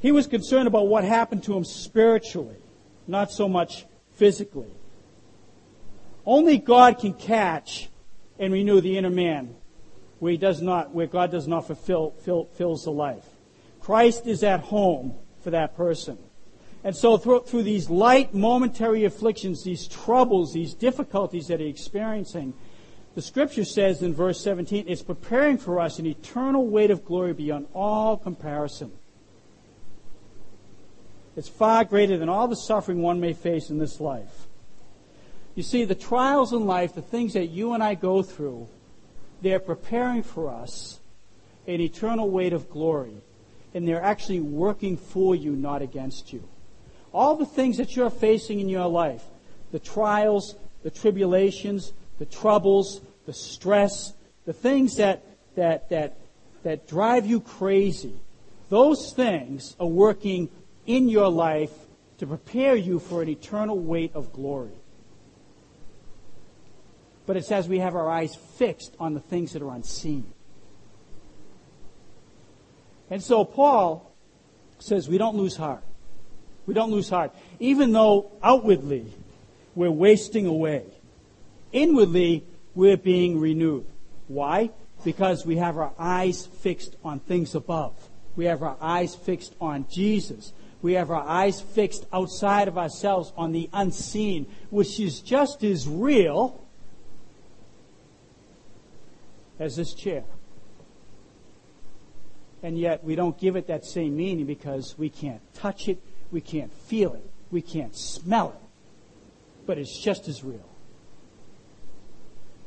He 0.00 0.10
was 0.10 0.26
concerned 0.26 0.68
about 0.68 0.88
what 0.88 1.04
happened 1.04 1.42
to 1.42 1.54
him 1.54 1.64
spiritually, 1.64 2.56
not 3.06 3.30
so 3.30 3.46
much 3.46 3.84
physically. 4.14 4.72
Only 6.24 6.56
God 6.56 6.98
can 6.98 7.12
catch 7.12 7.90
and 8.38 8.54
renew 8.54 8.80
the 8.80 8.96
inner 8.96 9.10
man 9.10 9.56
where 10.24 10.30
he 10.30 10.38
does 10.38 10.62
not, 10.62 10.94
where 10.94 11.06
God 11.06 11.30
does 11.30 11.46
not 11.46 11.66
fulfill, 11.66 12.12
fill, 12.12 12.46
fills 12.46 12.84
the 12.84 12.90
life. 12.90 13.26
Christ 13.78 14.26
is 14.26 14.42
at 14.42 14.60
home 14.60 15.16
for 15.42 15.50
that 15.50 15.76
person. 15.76 16.16
And 16.82 16.96
so 16.96 17.18
through, 17.18 17.40
through 17.40 17.64
these 17.64 17.90
light 17.90 18.32
momentary 18.32 19.04
afflictions, 19.04 19.64
these 19.64 19.86
troubles, 19.86 20.54
these 20.54 20.72
difficulties 20.72 21.48
that 21.48 21.60
he's 21.60 21.74
experiencing, 21.74 22.54
the 23.14 23.20
scripture 23.20 23.66
says 23.66 24.00
in 24.00 24.14
verse 24.14 24.40
17, 24.40 24.86
it's 24.88 25.02
preparing 25.02 25.58
for 25.58 25.78
us 25.78 25.98
an 25.98 26.06
eternal 26.06 26.66
weight 26.68 26.90
of 26.90 27.04
glory 27.04 27.34
beyond 27.34 27.66
all 27.74 28.16
comparison. 28.16 28.92
It's 31.36 31.50
far 31.50 31.84
greater 31.84 32.16
than 32.16 32.30
all 32.30 32.48
the 32.48 32.56
suffering 32.56 33.02
one 33.02 33.20
may 33.20 33.34
face 33.34 33.68
in 33.68 33.76
this 33.76 34.00
life. 34.00 34.46
You 35.54 35.62
see, 35.62 35.84
the 35.84 35.94
trials 35.94 36.54
in 36.54 36.64
life, 36.64 36.94
the 36.94 37.02
things 37.02 37.34
that 37.34 37.50
you 37.50 37.74
and 37.74 37.82
I 37.82 37.92
go 37.92 38.22
through, 38.22 38.68
they're 39.44 39.60
preparing 39.60 40.22
for 40.22 40.50
us 40.50 40.98
an 41.66 41.80
eternal 41.80 42.30
weight 42.30 42.52
of 42.52 42.70
glory. 42.70 43.14
And 43.74 43.86
they're 43.86 44.02
actually 44.02 44.40
working 44.40 44.96
for 44.96 45.34
you, 45.34 45.52
not 45.52 45.82
against 45.82 46.32
you. 46.32 46.44
All 47.12 47.36
the 47.36 47.46
things 47.46 47.76
that 47.78 47.96
you're 47.96 48.10
facing 48.10 48.60
in 48.60 48.68
your 48.68 48.86
life, 48.86 49.22
the 49.72 49.78
trials, 49.78 50.54
the 50.82 50.90
tribulations, 50.90 51.92
the 52.18 52.24
troubles, 52.24 53.00
the 53.26 53.32
stress, 53.32 54.12
the 54.46 54.52
things 54.52 54.96
that, 54.96 55.24
that, 55.56 55.88
that, 55.88 56.16
that 56.62 56.86
drive 56.86 57.26
you 57.26 57.40
crazy, 57.40 58.14
those 58.68 59.12
things 59.12 59.74
are 59.80 59.86
working 59.86 60.48
in 60.86 61.08
your 61.08 61.28
life 61.28 61.72
to 62.18 62.26
prepare 62.26 62.76
you 62.76 62.98
for 62.98 63.22
an 63.22 63.28
eternal 63.28 63.78
weight 63.78 64.12
of 64.14 64.32
glory. 64.32 64.70
But 67.26 67.36
it 67.36 67.44
says 67.44 67.68
we 67.68 67.78
have 67.78 67.94
our 67.94 68.10
eyes 68.10 68.34
fixed 68.34 68.94
on 69.00 69.14
the 69.14 69.20
things 69.20 69.52
that 69.52 69.62
are 69.62 69.74
unseen. 69.74 70.32
And 73.10 73.22
so 73.22 73.44
Paul 73.44 74.14
says 74.78 75.08
we 75.08 75.18
don't 75.18 75.36
lose 75.36 75.56
heart. 75.56 75.82
We 76.66 76.74
don't 76.74 76.90
lose 76.90 77.08
heart. 77.08 77.32
Even 77.60 77.92
though 77.92 78.32
outwardly 78.42 79.06
we're 79.74 79.90
wasting 79.90 80.46
away, 80.46 80.84
inwardly 81.72 82.44
we're 82.74 82.96
being 82.96 83.40
renewed. 83.40 83.86
Why? 84.28 84.70
Because 85.04 85.44
we 85.44 85.56
have 85.56 85.76
our 85.76 85.92
eyes 85.98 86.46
fixed 86.46 86.96
on 87.04 87.20
things 87.20 87.54
above. 87.54 87.94
We 88.36 88.46
have 88.46 88.62
our 88.62 88.76
eyes 88.80 89.14
fixed 89.14 89.54
on 89.60 89.86
Jesus 89.88 90.52
we 90.84 90.92
have 90.92 91.10
our 91.10 91.26
eyes 91.26 91.62
fixed 91.62 92.04
outside 92.12 92.68
of 92.68 92.76
ourselves 92.76 93.32
on 93.38 93.52
the 93.52 93.70
unseen, 93.72 94.46
which 94.68 95.00
is 95.00 95.22
just 95.22 95.64
as 95.64 95.88
real 95.88 96.62
as 99.58 99.76
this 99.76 99.94
chair. 99.94 100.24
And 102.62 102.78
yet 102.78 103.04
we 103.04 103.14
don't 103.14 103.38
give 103.38 103.56
it 103.56 103.66
that 103.66 103.84
same 103.84 104.16
meaning 104.16 104.46
because 104.46 104.96
we 104.96 105.10
can't 105.10 105.42
touch 105.54 105.88
it, 105.88 106.02
we 106.30 106.40
can't 106.40 106.72
feel 106.72 107.14
it, 107.14 107.30
we 107.50 107.60
can't 107.60 107.94
smell 107.94 108.50
it. 108.50 108.68
But 109.66 109.78
it's 109.78 109.98
just 109.98 110.28
as 110.28 110.42
real. 110.42 110.68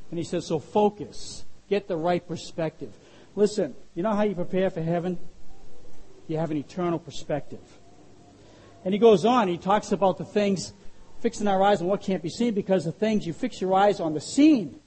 And 0.09 0.17
he 0.17 0.23
says, 0.23 0.45
so 0.45 0.59
focus. 0.59 1.43
Get 1.69 1.87
the 1.87 1.97
right 1.97 2.25
perspective. 2.25 2.93
Listen, 3.35 3.75
you 3.93 4.03
know 4.03 4.13
how 4.13 4.23
you 4.23 4.35
prepare 4.35 4.69
for 4.69 4.81
heaven? 4.81 5.17
You 6.27 6.37
have 6.37 6.51
an 6.51 6.57
eternal 6.57 6.99
perspective. 6.99 7.59
And 8.85 8.93
he 8.93 8.99
goes 8.99 9.25
on, 9.25 9.47
he 9.47 9.57
talks 9.57 9.91
about 9.91 10.17
the 10.17 10.25
things, 10.25 10.73
fixing 11.19 11.47
our 11.47 11.61
eyes 11.61 11.81
on 11.81 11.87
what 11.87 12.01
can't 12.01 12.23
be 12.23 12.29
seen, 12.29 12.53
because 12.53 12.85
the 12.85 12.91
things 12.91 13.27
you 13.27 13.33
fix 13.33 13.59
your 13.59 13.73
eyes 13.73 13.99
on 13.99 14.13
the 14.13 14.21
seen, 14.21 14.79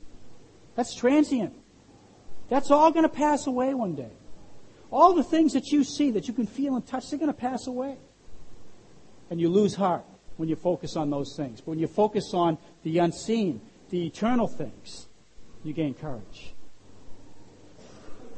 that's 0.75 0.95
transient. 0.95 1.55
That's 2.51 2.71
all 2.71 2.91
going 2.91 3.05
to 3.05 3.09
pass 3.09 3.47
away 3.47 3.73
one 3.73 3.95
day. 3.95 4.11
All 4.91 5.15
the 5.15 5.23
things 5.23 5.53
that 5.53 5.69
you 5.69 5.85
see, 5.85 6.11
that 6.11 6.27
you 6.27 6.35
can 6.35 6.47
feel 6.47 6.75
and 6.75 6.85
touch, 6.85 7.09
they're 7.09 7.19
going 7.19 7.33
to 7.33 7.39
pass 7.39 7.69
away. 7.69 7.97
And 9.31 9.41
you 9.41 9.49
lose 9.49 9.77
heart 9.77 10.05
when 10.37 10.49
you 10.49 10.57
focus 10.57 10.97
on 10.97 11.11
those 11.11 11.37
things. 11.37 11.61
But 11.61 11.69
when 11.69 11.79
you 11.79 11.87
focus 11.87 12.35
on 12.35 12.59
the 12.83 12.99
unseen, 12.99 13.61
the 13.91 14.05
eternal 14.05 14.49
things, 14.49 15.07
you 15.63 15.73
gain 15.73 15.95
courage. 15.95 16.53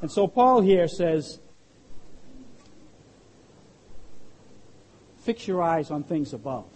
And 0.02 0.12
so 0.12 0.28
Paul 0.28 0.60
here 0.60 0.88
says, 0.88 1.40
Fix 5.22 5.46
your 5.46 5.62
eyes 5.62 5.90
on 5.90 6.02
things 6.02 6.34
above. 6.34 6.66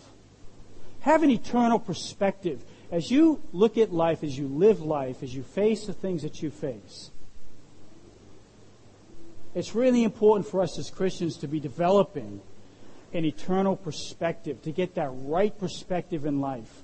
Have 1.01 1.23
an 1.23 1.31
eternal 1.31 1.81
perspective. 1.81 2.65
As 2.91 3.11
you 3.11 3.43
look 3.53 3.77
at 3.77 3.93
life, 3.93 4.23
as 4.23 4.39
you 4.39 4.47
live 4.47 4.81
life, 4.81 5.23
as 5.23 5.35
you 5.35 5.43
face 5.43 5.87
the 5.87 5.93
things 5.93 6.23
that 6.23 6.41
you 6.41 6.51
face, 6.51 7.11
it's 9.57 9.75
really 9.75 10.05
important 10.05 10.47
for 10.47 10.61
us 10.61 10.79
as 10.79 10.91
Christians 10.91 11.39
to 11.39 11.49
be 11.49 11.61
developing 11.61 12.43
an 13.15 13.25
eternal 13.25 13.75
perspective, 13.75 14.61
to 14.63 14.71
get 14.71 14.97
that 14.97 15.09
right 15.11 15.59
perspective 15.59 16.27
in 16.27 16.43
life. 16.43 16.83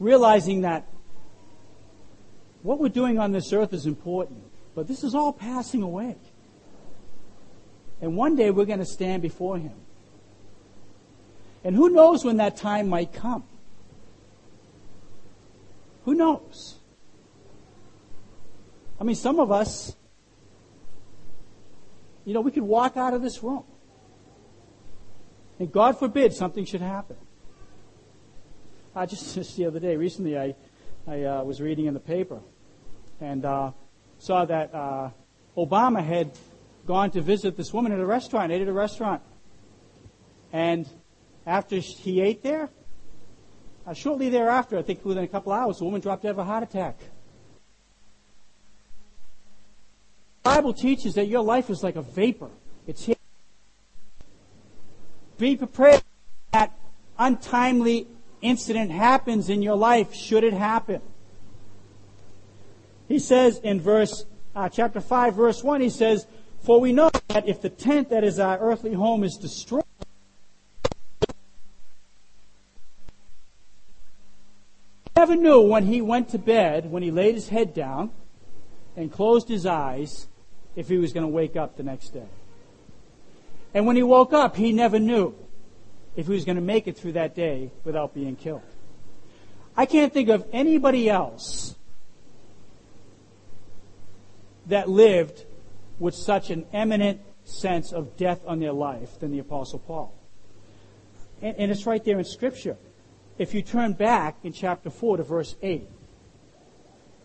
Realizing 0.00 0.62
that 0.62 0.86
what 2.62 2.78
we're 2.78 2.88
doing 2.88 3.18
on 3.18 3.32
this 3.32 3.52
earth 3.52 3.74
is 3.74 3.84
important, 3.84 4.42
but 4.74 4.88
this 4.88 5.04
is 5.04 5.14
all 5.14 5.34
passing 5.34 5.82
away. 5.82 6.16
And 8.00 8.16
one 8.16 8.34
day 8.34 8.50
we're 8.50 8.64
going 8.64 8.78
to 8.78 8.86
stand 8.86 9.20
before 9.20 9.58
Him. 9.58 9.74
And 11.62 11.76
who 11.76 11.90
knows 11.90 12.24
when 12.24 12.38
that 12.38 12.56
time 12.56 12.88
might 12.88 13.12
come? 13.12 13.44
Who 16.06 16.14
knows? 16.14 16.76
I 18.98 19.04
mean, 19.04 19.16
some 19.16 19.38
of 19.38 19.52
us, 19.52 19.94
you 22.28 22.34
know, 22.34 22.42
we 22.42 22.50
could 22.50 22.62
walk 22.62 22.98
out 22.98 23.14
of 23.14 23.22
this 23.22 23.42
room. 23.42 23.64
And 25.58 25.72
God 25.72 25.98
forbid 25.98 26.34
something 26.34 26.66
should 26.66 26.82
happen. 26.82 27.16
I 28.94 29.06
just, 29.06 29.34
just 29.34 29.56
the 29.56 29.64
other 29.64 29.80
day, 29.80 29.96
recently, 29.96 30.38
I, 30.38 30.54
I 31.06 31.22
uh, 31.22 31.44
was 31.44 31.62
reading 31.62 31.86
in 31.86 31.94
the 31.94 32.00
paper 32.00 32.40
and 33.18 33.46
uh, 33.46 33.72
saw 34.18 34.44
that 34.44 34.74
uh, 34.74 35.08
Obama 35.56 36.04
had 36.04 36.32
gone 36.86 37.10
to 37.12 37.22
visit 37.22 37.56
this 37.56 37.72
woman 37.72 37.92
at 37.92 37.98
a 37.98 38.04
restaurant, 38.04 38.52
ate 38.52 38.60
at 38.60 38.68
a 38.68 38.72
restaurant. 38.74 39.22
And 40.52 40.86
after 41.46 41.76
he 41.76 42.20
ate 42.20 42.42
there, 42.42 42.68
uh, 43.86 43.94
shortly 43.94 44.28
thereafter, 44.28 44.76
I 44.76 44.82
think 44.82 45.02
within 45.02 45.24
a 45.24 45.28
couple 45.28 45.50
hours, 45.50 45.78
the 45.78 45.86
woman 45.86 46.02
dropped 46.02 46.24
dead 46.24 46.32
of 46.32 46.38
a 46.38 46.44
heart 46.44 46.62
attack. 46.62 47.00
The 50.37 50.37
Bible 50.54 50.72
teaches 50.72 51.14
that 51.16 51.26
your 51.26 51.42
life 51.42 51.68
is 51.68 51.82
like 51.82 51.96
a 51.96 52.00
vapor. 52.00 52.48
It's 52.86 53.04
here. 53.04 53.16
Be 55.36 55.56
prepared 55.56 56.02
that 56.54 56.72
untimely 57.18 58.06
incident 58.40 58.90
happens 58.90 59.50
in 59.50 59.60
your 59.60 59.76
life, 59.76 60.14
should 60.14 60.44
it 60.44 60.54
happen. 60.54 61.02
He 63.08 63.18
says 63.18 63.58
in 63.62 63.78
verse, 63.78 64.24
uh, 64.56 64.70
chapter 64.70 65.02
5, 65.02 65.34
verse 65.34 65.62
1, 65.62 65.82
he 65.82 65.90
says, 65.90 66.26
For 66.62 66.80
we 66.80 66.94
know 66.94 67.10
that 67.28 67.46
if 67.46 67.60
the 67.60 67.68
tent 67.68 68.08
that 68.08 68.24
is 68.24 68.38
our 68.38 68.58
earthly 68.58 68.94
home 68.94 69.24
is 69.24 69.36
destroyed, 69.36 69.84
never 75.14 75.36
knew 75.36 75.60
when 75.60 75.84
he 75.84 76.00
went 76.00 76.30
to 76.30 76.38
bed, 76.38 76.90
when 76.90 77.02
he 77.02 77.10
laid 77.10 77.34
his 77.34 77.50
head 77.50 77.74
down 77.74 78.12
and 78.96 79.12
closed 79.12 79.46
his 79.48 79.66
eyes, 79.66 80.26
if 80.78 80.88
he 80.88 80.96
was 80.96 81.12
going 81.12 81.24
to 81.24 81.28
wake 81.28 81.56
up 81.56 81.76
the 81.76 81.82
next 81.82 82.10
day. 82.10 82.28
And 83.74 83.84
when 83.84 83.96
he 83.96 84.04
woke 84.04 84.32
up, 84.32 84.54
he 84.54 84.70
never 84.70 85.00
knew 85.00 85.34
if 86.14 86.28
he 86.28 86.32
was 86.32 86.44
going 86.44 86.54
to 86.54 86.62
make 86.62 86.86
it 86.86 86.96
through 86.96 87.12
that 87.12 87.34
day 87.34 87.72
without 87.82 88.14
being 88.14 88.36
killed. 88.36 88.62
I 89.76 89.86
can't 89.86 90.12
think 90.12 90.28
of 90.28 90.46
anybody 90.52 91.10
else 91.10 91.74
that 94.66 94.88
lived 94.88 95.46
with 95.98 96.14
such 96.14 96.50
an 96.50 96.64
eminent 96.72 97.22
sense 97.42 97.92
of 97.92 98.16
death 98.16 98.40
on 98.46 98.60
their 98.60 98.72
life 98.72 99.18
than 99.18 99.32
the 99.32 99.40
Apostle 99.40 99.80
Paul. 99.80 100.14
And, 101.42 101.56
and, 101.56 101.70
it's 101.72 101.86
right 101.86 102.04
there 102.04 102.20
in 102.20 102.24
Scripture. 102.24 102.76
If 103.36 103.52
you 103.52 103.62
turn 103.62 103.94
back 103.94 104.36
in 104.44 104.52
chapter 104.52 104.90
4 104.90 105.16
to 105.16 105.22
verse 105.24 105.56
8, 105.60 105.88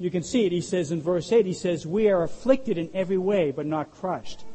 you 0.04 0.12
can 0.12 0.24
see 0.24 0.46
it. 0.46 0.52
He 0.52 0.62
says 0.62 0.92
in 0.92 1.02
verse 1.02 1.32
8, 1.32 1.46
he 1.46 1.54
says, 1.54 1.86
We 1.86 2.10
are 2.10 2.24
afflicted 2.24 2.78
in 2.78 2.90
every 2.94 3.18
way, 3.18 3.52
but 3.52 3.66
not 3.66 3.92
crushed, 3.92 4.46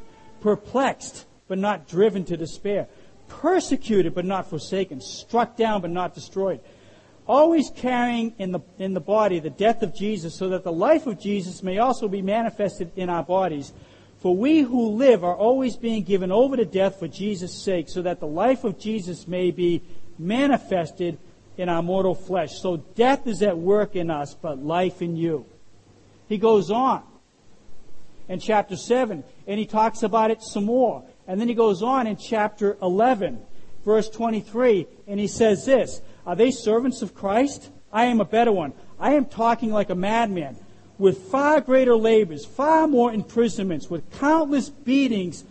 perplexed, 0.41 1.27
but 1.47 1.59
not 1.59 1.89
driven 1.89 2.25
to 2.27 2.37
despair, 2.37 2.89
persecuted, 3.29 4.15
but 4.15 4.25
not 4.25 4.51
forsaken, 4.51 5.01
struck 5.01 5.57
down, 5.57 5.81
but 5.81 5.91
not 5.91 6.15
destroyed 6.15 6.61
always 7.29 7.71
carrying 7.71 8.35
in 8.39 8.53
the, 8.53 8.61
in 8.79 8.95
the 8.95 9.01
body 9.01 9.39
the 9.39 9.51
death 9.51 9.83
of 9.83 9.95
Jesus, 9.95 10.35
so 10.35 10.49
that 10.49 10.65
the 10.65 10.73
life 10.73 11.07
of 11.07 11.21
Jesus 11.21 11.63
may 11.63 11.79
also 11.79 12.09
be 12.09 12.23
manifested 12.23 12.91
in 12.97 13.11
our 13.11 13.23
bodies. 13.23 13.73
For 14.21 14.35
we 14.35 14.63
who 14.63 14.89
live 14.89 15.23
are 15.23 15.37
always 15.37 15.77
being 15.77 16.03
given 16.03 16.33
over 16.33 16.57
to 16.57 16.65
death 16.65 16.99
for 16.99 17.07
Jesus' 17.07 17.55
sake, 17.55 17.89
so 17.89 18.03
that 18.03 18.19
the 18.19 18.27
life 18.27 18.65
of 18.65 18.79
Jesus 18.79 19.29
may 19.29 19.51
be 19.51 19.83
manifested 20.19 21.19
in 21.59 21.69
our 21.69 21.83
mortal 21.83 22.15
flesh. 22.15 22.61
So 22.61 22.79
death 22.95 23.27
is 23.27 23.43
at 23.43 23.59
work 23.59 23.97
in 23.97 24.11
us, 24.11 24.35
but 24.35 24.65
life 24.65 25.03
in 25.03 25.17
you. 25.17 25.45
He 26.29 26.39
goes 26.39 26.71
on 26.71 27.03
in 28.29 28.39
chapter 28.39 28.77
7, 28.77 29.25
and 29.47 29.59
he 29.59 29.67
talks 29.67 30.03
about 30.03 30.31
it 30.31 30.43
some 30.43 30.65
more. 30.65 31.05
And 31.27 31.41
then 31.41 31.49
he 31.49 31.55
goes 31.55 31.83
on 31.83 32.07
in 32.07 32.17
chapter 32.17 32.79
11, 32.81 33.41
verse 33.85 34.09
23, 34.09 34.87
and 35.07 35.19
he 35.19 35.27
says 35.27 35.67
this, 35.67 36.01
are 36.25 36.37
they 36.37 36.51
servants 36.51 37.03
of 37.03 37.15
Christ? 37.15 37.71
I 37.93 38.05
am 38.05 38.21
a 38.21 38.25
better 38.25 38.53
one. 38.53 38.73
I 39.01 39.15
am 39.15 39.25
talking 39.25 39.73
like 39.73 39.91
a 39.91 39.95
madman, 39.95 40.57
with 40.99 41.19
far 41.31 41.61
greater 41.61 41.97
labors, 41.97 42.45
far 42.45 42.87
more 42.87 43.13
imprisonments, 43.13 43.89
with 43.89 44.11
countless 44.19 44.69
beatings, 44.69 45.45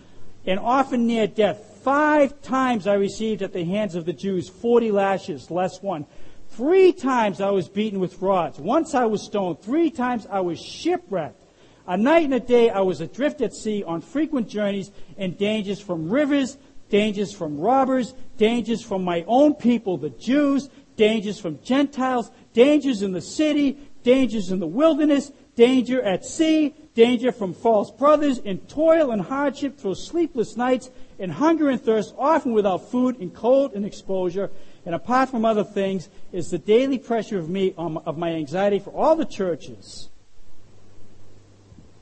and 0.45 0.59
often 0.59 1.07
near 1.07 1.27
death. 1.27 1.66
Five 1.87 2.41
times 2.41 2.85
I 2.85 2.95
received 2.95 3.41
at 3.41 3.53
the 3.53 3.63
hands 3.63 3.95
of 3.95 4.03
the 4.03 4.11
Jews 4.11 4.49
40 4.49 4.91
lashes, 4.91 5.49
less 5.49 5.81
one. 5.81 6.05
Three 6.49 6.91
times 6.91 7.39
I 7.39 7.51
was 7.51 7.69
beaten 7.69 8.01
with 8.01 8.21
rods. 8.21 8.59
Once 8.59 8.93
I 8.93 9.05
was 9.05 9.21
stoned. 9.21 9.61
Three 9.61 9.89
times 9.89 10.27
I 10.29 10.41
was 10.41 10.59
shipwrecked. 10.59 11.41
A 11.87 11.95
night 11.95 12.25
and 12.25 12.33
a 12.33 12.41
day 12.41 12.69
I 12.69 12.81
was 12.81 12.99
adrift 12.99 13.39
at 13.39 13.53
sea 13.53 13.85
on 13.85 14.01
frequent 14.01 14.49
journeys 14.49 14.91
and 15.17 15.37
dangers 15.37 15.79
from 15.79 16.09
rivers 16.09 16.57
dangers 16.89 17.33
from 17.33 17.59
robbers, 17.59 18.13
dangers 18.37 18.81
from 18.81 19.03
my 19.03 19.23
own 19.27 19.53
people, 19.53 19.97
the 19.97 20.09
Jews, 20.09 20.69
dangers 20.95 21.39
from 21.39 21.61
Gentiles, 21.63 22.31
dangers 22.53 23.01
in 23.01 23.11
the 23.11 23.21
city, 23.21 23.77
dangers 24.03 24.51
in 24.51 24.59
the 24.59 24.67
wilderness, 24.67 25.31
danger 25.55 26.01
at 26.01 26.25
sea, 26.25 26.73
danger 26.95 27.31
from 27.31 27.53
false 27.53 27.91
brothers, 27.91 28.37
in 28.39 28.59
toil 28.59 29.11
and 29.11 29.21
hardship 29.21 29.77
through 29.77 29.95
sleepless 29.95 30.55
nights, 30.55 30.89
in 31.19 31.29
hunger 31.29 31.69
and 31.69 31.81
thirst, 31.81 32.13
often 32.17 32.53
without 32.53 32.89
food, 32.91 33.17
in 33.19 33.31
cold 33.31 33.73
and 33.73 33.85
exposure. 33.85 34.51
And 34.85 34.93
apart 34.93 35.29
from 35.29 35.45
other 35.45 35.63
things, 35.63 36.09
is 36.31 36.51
the 36.51 36.57
daily 36.57 36.97
pressure 36.97 37.39
of 37.39 37.49
me, 37.49 37.73
um, 37.77 37.97
of 38.05 38.17
my 38.17 38.31
anxiety 38.31 38.79
for 38.79 38.91
all 38.91 39.15
the 39.15 39.25
churches. 39.25 40.09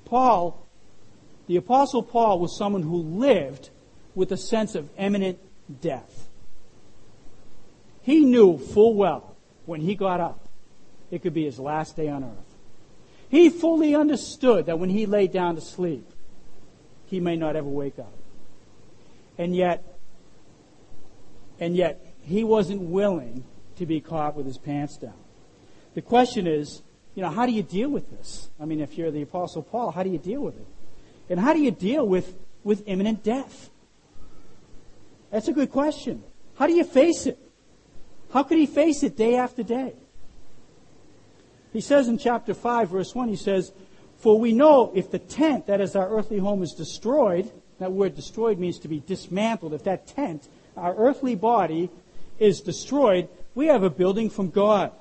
Paul, 0.05 0.67
the 1.47 1.55
apostle 1.57 2.03
Paul 2.03 2.39
was 2.39 2.55
someone 2.55 2.83
who 2.83 2.97
lived 2.97 3.69
with 4.13 4.31
a 4.31 4.37
sense 4.37 4.75
of 4.75 4.89
imminent 4.97 5.39
death. 5.81 6.27
He 8.01 8.23
knew 8.23 8.57
full 8.57 8.93
well 8.93 9.35
when 9.65 9.81
he 9.81 9.95
got 9.95 10.19
up, 10.19 10.47
it 11.09 11.21
could 11.21 11.33
be 11.33 11.45
his 11.45 11.59
last 11.59 11.95
day 11.95 12.07
on 12.07 12.23
earth. 12.23 12.55
He 13.29 13.49
fully 13.49 13.95
understood 13.95 14.67
that 14.67 14.77
when 14.77 14.89
he 14.89 15.05
lay 15.05 15.27
down 15.27 15.55
to 15.55 15.61
sleep, 15.61 16.07
he 17.07 17.19
may 17.19 17.35
not 17.35 17.55
ever 17.55 17.67
wake 17.67 17.97
up. 17.97 18.13
And 19.37 19.55
yet, 19.55 19.83
and 21.59 21.75
yet, 21.75 22.05
he 22.21 22.43
wasn't 22.43 22.81
willing 22.81 23.43
to 23.77 23.85
be 23.85 23.99
caught 24.01 24.35
with 24.35 24.45
his 24.45 24.57
pants 24.57 24.97
down. 24.97 25.13
The 25.93 26.01
question 26.01 26.47
is, 26.47 26.81
you 27.13 27.21
know, 27.21 27.29
how 27.29 27.45
do 27.45 27.51
you 27.51 27.63
deal 27.63 27.89
with 27.89 28.09
this? 28.11 28.49
I 28.59 28.65
mean, 28.65 28.81
if 28.81 28.97
you're 28.97 29.11
the 29.11 29.21
Apostle 29.21 29.63
Paul, 29.63 29.91
how 29.91 30.03
do 30.03 30.09
you 30.09 30.17
deal 30.17 30.41
with 30.41 30.55
it? 30.55 30.67
And 31.29 31.39
how 31.39 31.53
do 31.53 31.59
you 31.59 31.71
deal 31.71 32.05
with, 32.05 32.35
with 32.63 32.83
imminent 32.85 33.23
death? 33.23 33.69
That's 35.31 35.47
a 35.47 35.53
good 35.53 35.71
question. 35.71 36.23
How 36.55 36.67
do 36.67 36.73
you 36.73 36.83
face 36.83 37.25
it? 37.25 37.39
How 38.31 38.43
could 38.43 38.57
he 38.57 38.65
face 38.65 39.03
it 39.03 39.15
day 39.15 39.35
after 39.35 39.63
day? 39.63 39.93
He 41.73 41.81
says 41.81 42.07
in 42.07 42.17
chapter 42.17 42.53
5, 42.53 42.89
verse 42.89 43.13
1, 43.13 43.27
he 43.27 43.35
says, 43.35 43.73
For 44.17 44.39
we 44.39 44.53
know 44.53 44.91
if 44.95 45.11
the 45.11 45.19
tent, 45.19 45.67
that 45.67 45.81
is 45.81 45.95
our 45.95 46.09
earthly 46.09 46.37
home, 46.37 46.63
is 46.63 46.73
destroyed, 46.73 47.51
that 47.79 47.91
word 47.91 48.15
destroyed 48.15 48.59
means 48.59 48.79
to 48.79 48.87
be 48.87 49.01
dismantled. 49.05 49.73
If 49.73 49.83
that 49.83 50.07
tent, 50.07 50.47
our 50.77 50.95
earthly 50.95 51.35
body, 51.35 51.89
is 52.39 52.61
destroyed, 52.61 53.29
we 53.53 53.67
have 53.67 53.83
a 53.83 53.89
building 53.89 54.29
from 54.29 54.49
God. 54.49 54.91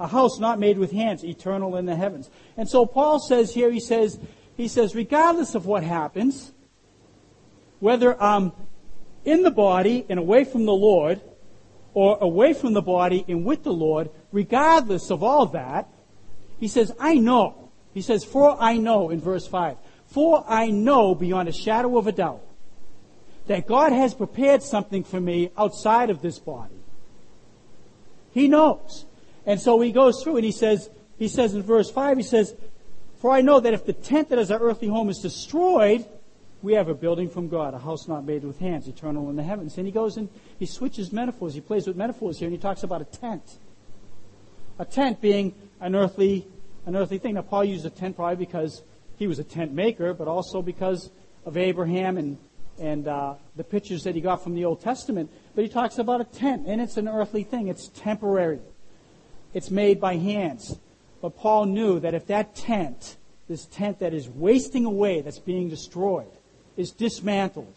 A 0.00 0.06
house 0.06 0.38
not 0.38 0.60
made 0.60 0.78
with 0.78 0.92
hands, 0.92 1.24
eternal 1.24 1.76
in 1.76 1.86
the 1.86 1.96
heavens. 1.96 2.30
And 2.56 2.68
so 2.68 2.86
Paul 2.86 3.18
says 3.18 3.52
here, 3.54 3.70
he 3.70 3.80
says, 3.80 4.18
he 4.56 4.68
says, 4.68 4.94
regardless 4.94 5.54
of 5.54 5.66
what 5.66 5.82
happens, 5.82 6.52
whether 7.80 8.20
I'm 8.20 8.52
in 9.24 9.42
the 9.42 9.50
body 9.50 10.06
and 10.08 10.18
away 10.18 10.44
from 10.44 10.66
the 10.66 10.72
Lord, 10.72 11.20
or 11.94 12.16
away 12.20 12.52
from 12.52 12.74
the 12.74 12.82
body 12.82 13.24
and 13.26 13.44
with 13.44 13.64
the 13.64 13.72
Lord, 13.72 14.10
regardless 14.30 15.10
of 15.10 15.22
all 15.22 15.46
that, 15.46 15.88
he 16.60 16.68
says, 16.68 16.92
I 16.98 17.14
know. 17.14 17.70
He 17.92 18.02
says, 18.02 18.24
for 18.24 18.56
I 18.60 18.76
know 18.76 19.10
in 19.10 19.20
verse 19.20 19.46
5, 19.46 19.76
for 20.08 20.44
I 20.48 20.68
know 20.70 21.14
beyond 21.14 21.48
a 21.48 21.52
shadow 21.52 21.96
of 21.98 22.06
a 22.06 22.12
doubt 22.12 22.42
that 23.46 23.66
God 23.66 23.92
has 23.92 24.14
prepared 24.14 24.62
something 24.62 25.04
for 25.04 25.20
me 25.20 25.50
outside 25.56 26.10
of 26.10 26.22
this 26.22 26.38
body. 26.38 26.74
He 28.32 28.48
knows. 28.48 29.04
And 29.46 29.60
so 29.60 29.80
he 29.80 29.92
goes 29.92 30.22
through 30.22 30.36
and 30.36 30.44
he 30.44 30.52
says, 30.52 30.90
he 31.18 31.28
says 31.28 31.54
in 31.54 31.62
verse 31.62 31.90
5, 31.90 32.18
he 32.18 32.22
says, 32.22 32.54
For 33.20 33.30
I 33.30 33.40
know 33.40 33.60
that 33.60 33.72
if 33.74 33.86
the 33.86 33.92
tent 33.92 34.28
that 34.28 34.38
is 34.38 34.50
our 34.50 34.60
earthly 34.60 34.88
home 34.88 35.08
is 35.08 35.18
destroyed, 35.18 36.06
we 36.62 36.74
have 36.74 36.88
a 36.88 36.94
building 36.94 37.28
from 37.30 37.48
God, 37.48 37.74
a 37.74 37.78
house 37.78 38.08
not 38.08 38.24
made 38.24 38.44
with 38.44 38.58
hands, 38.58 38.88
eternal 38.88 39.30
in 39.30 39.36
the 39.36 39.42
heavens. 39.42 39.76
And 39.78 39.86
he 39.86 39.92
goes 39.92 40.16
and 40.16 40.28
he 40.58 40.66
switches 40.66 41.12
metaphors. 41.12 41.54
He 41.54 41.60
plays 41.60 41.86
with 41.86 41.96
metaphors 41.96 42.38
here, 42.38 42.46
and 42.46 42.54
he 42.54 42.60
talks 42.60 42.82
about 42.82 43.00
a 43.00 43.04
tent. 43.04 43.42
A 44.78 44.84
tent 44.84 45.20
being 45.20 45.54
an 45.80 45.94
earthly, 45.94 46.46
an 46.86 46.96
earthly 46.96 47.18
thing. 47.18 47.34
Now, 47.34 47.42
Paul 47.42 47.64
used 47.64 47.86
a 47.86 47.90
tent 47.90 48.16
probably 48.16 48.44
because 48.44 48.82
he 49.18 49.26
was 49.26 49.38
a 49.38 49.44
tent 49.44 49.72
maker, 49.72 50.14
but 50.14 50.28
also 50.28 50.62
because 50.62 51.10
of 51.44 51.56
Abraham 51.56 52.16
and 52.16 52.38
and 52.80 53.08
uh, 53.08 53.34
the 53.56 53.64
pictures 53.64 54.04
that 54.04 54.14
he 54.14 54.20
got 54.20 54.42
from 54.42 54.54
the 54.54 54.64
Old 54.64 54.80
Testament. 54.80 55.30
But 55.54 55.64
he 55.64 55.68
talks 55.68 55.98
about 55.98 56.20
a 56.20 56.24
tent, 56.24 56.66
and 56.66 56.80
it's 56.80 56.96
an 56.96 57.08
earthly 57.08 57.42
thing. 57.42 57.68
It's 57.68 57.88
temporary. 57.88 58.60
It's 59.52 59.70
made 59.70 60.00
by 60.00 60.16
hands. 60.16 60.78
But 61.20 61.36
Paul 61.36 61.66
knew 61.66 61.98
that 62.00 62.14
if 62.14 62.26
that 62.28 62.54
tent, 62.54 63.16
this 63.48 63.66
tent 63.66 63.98
that 63.98 64.14
is 64.14 64.28
wasting 64.28 64.84
away, 64.84 65.20
that's 65.20 65.40
being 65.40 65.68
destroyed, 65.68 66.30
is 66.76 66.92
dismantled. 66.92 67.74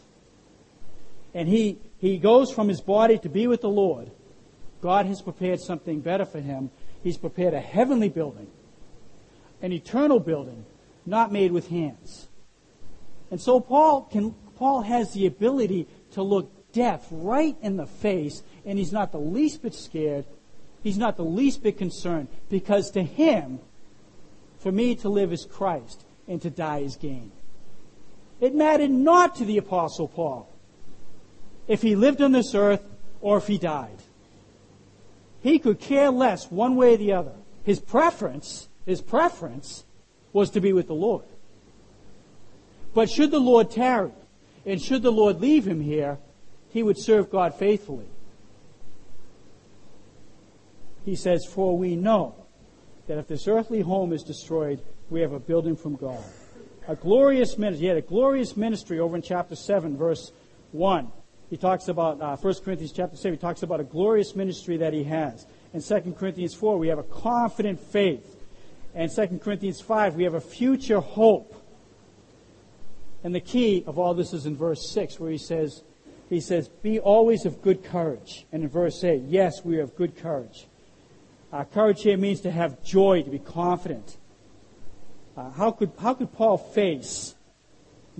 And 1.34 1.47
he, 1.47 1.80
he 1.97 2.17
goes 2.17 2.51
from 2.51 2.67
his 2.67 2.82
body 2.82 3.17
to 3.19 3.30
be 3.30 3.47
with 3.47 3.62
the 3.62 3.69
Lord. 3.69 4.12
God 4.82 5.06
has 5.06 5.21
prepared 5.21 5.60
something 5.60 6.01
better 6.01 6.25
for 6.25 6.39
him. 6.39 6.69
He's 7.04 7.17
prepared 7.17 7.54
a 7.54 7.60
heavenly 7.60 8.10
building, 8.10 8.47
an 9.62 9.71
eternal 9.71 10.19
building, 10.19 10.65
not 11.06 11.32
made 11.32 11.52
with 11.52 11.70
hands. 11.70 12.28
And 13.30 13.40
so 13.40 13.60
Paul 13.60 14.04
can, 14.04 14.32
Paul 14.58 14.82
has 14.82 15.14
the 15.14 15.26
ability 15.26 15.88
to 16.12 16.24
look 16.24 16.52
death 16.72 17.08
right 17.12 17.56
in 17.62 17.78
the 17.78 17.88
face, 17.88 18.44
and 18.66 18.78
he's 18.78 18.92
not 18.92 19.12
the 19.12 19.20
least 19.20 19.62
bit 19.62 19.74
scared. 19.74 20.26
He's 20.84 20.98
not 20.98 21.18
the 21.18 21.24
least 21.24 21.64
bit 21.64 21.78
concerned, 21.78 22.28
because 22.50 22.92
to 22.92 23.04
him, 23.04 23.60
for 24.60 24.72
me 24.72 24.96
to 24.96 25.10
live 25.10 25.32
is 25.34 25.46
Christ, 25.46 26.06
and 26.28 26.42
to 26.42 26.50
die 26.50 26.80
is 26.80 26.96
gain. 26.96 27.32
It 28.40 28.56
mattered 28.56 28.92
not 28.92 29.36
to 29.36 29.46
the 29.46 29.58
Apostle 29.58 30.08
Paul 30.08 30.50
if 31.68 31.82
he 31.82 31.96
lived 31.96 32.22
on 32.22 32.32
this 32.32 32.56
earth 32.56 32.84
or 33.22 33.38
if 33.38 33.48
he 33.48 33.58
died. 33.58 33.98
He 35.42 35.60
could 35.60 35.80
care 35.80 36.10
less 36.10 36.50
one 36.52 36.76
way 36.76 36.96
or 36.96 36.98
the 36.98 37.14
other. 37.14 37.34
His 37.64 37.80
preference, 37.80 38.68
his 38.86 39.02
preference 39.02 39.84
was 40.34 40.50
to 40.52 40.62
be 40.62 40.74
with 40.74 40.88
the 40.88 40.94
Lord. 40.94 41.26
But 42.94 43.10
should 43.10 43.32
the 43.32 43.39
Lord 43.39 43.72
tarry, 43.72 44.12
and 44.65 44.82
should 44.82 45.02
the 45.02 45.12
Lord 45.12 45.39
leave 45.39 45.67
him 45.67 45.82
here, 45.82 46.17
he 46.70 46.84
would 46.84 46.98
serve 46.98 47.30
God 47.30 47.56
faithfully. 47.56 48.08
He 51.06 51.15
says, 51.15 51.46
For 51.46 51.78
we 51.78 51.96
know 51.96 52.36
that 53.08 53.17
if 53.17 53.28
this 53.28 53.48
earthly 53.48 53.82
home 53.82 54.13
is 54.13 54.24
destroyed, 54.24 54.82
we 55.10 55.22
have 55.22 55.34
a 55.34 55.39
building 55.39 55.76
from 55.76 55.96
God. 55.96 56.24
A 56.88 56.96
glorious 56.96 57.58
ministry. 57.58 57.82
He 57.82 57.88
had 57.88 57.98
a 57.98 58.02
glorious 58.02 58.56
ministry 58.56 59.00
over 59.00 59.15
in 59.15 59.22
chapter 59.22 59.56
7, 59.56 59.98
verse 59.98 60.32
1. 60.72 61.12
He 61.50 61.58
talks 61.58 61.89
about, 61.89 62.22
uh, 62.22 62.38
1 62.38 62.54
Corinthians 62.63 62.94
chapter 62.94 63.17
7, 63.17 63.34
he 63.34 63.41
talks 63.41 63.63
about 63.63 63.80
a 63.80 63.84
glorious 63.84 64.36
ministry 64.36 64.78
that 64.78 64.94
he 64.94 65.04
has. 65.04 65.46
In 65.74 65.82
2 65.82 66.13
Corinthians 66.17 66.54
4, 66.54 66.78
we 66.78 66.88
have 66.88 67.00
a 67.00 67.04
confident 67.04 67.80
faith. 67.80 68.40
And 68.93 69.10
2 69.10 69.39
Corinthians 69.41 69.82
5, 69.82 70.15
we 70.15 70.23
have 70.23 70.34
a 70.34 70.41
future 70.41 70.99
hope. 70.99 71.56
And 73.23 73.34
the 73.34 73.39
key 73.39 73.84
of 73.88 73.99
all 73.99 74.13
this 74.13 74.34
is 74.34 74.45
in 74.45 74.56
verse 74.56 74.89
6, 74.89 75.19
where 75.19 75.32
he 75.32 75.38
says, 75.38 75.84
he 76.30 76.39
says, 76.39 76.67
Be 76.67 76.99
always 76.99 77.45
of 77.45 77.62
good 77.62 77.84
courage. 77.84 78.45
And 78.51 78.63
in 78.63 78.69
verse 78.69 79.04
8, 79.04 79.23
yes, 79.27 79.63
we 79.63 79.77
are 79.80 79.84
of 79.84 79.95
good 79.95 80.17
courage. 80.17 80.67
Uh, 81.51 81.65
courage 81.65 82.01
here 82.01 82.17
means 82.17 82.41
to 82.41 82.51
have 82.51 82.82
joy, 82.84 83.21
to 83.21 83.30
be 83.30 83.39
confident. 83.39 84.17
Uh, 85.36 85.49
how, 85.51 85.71
could, 85.71 85.91
how 85.99 86.13
could 86.13 86.32
Paul 86.34 86.58
face 86.58 87.36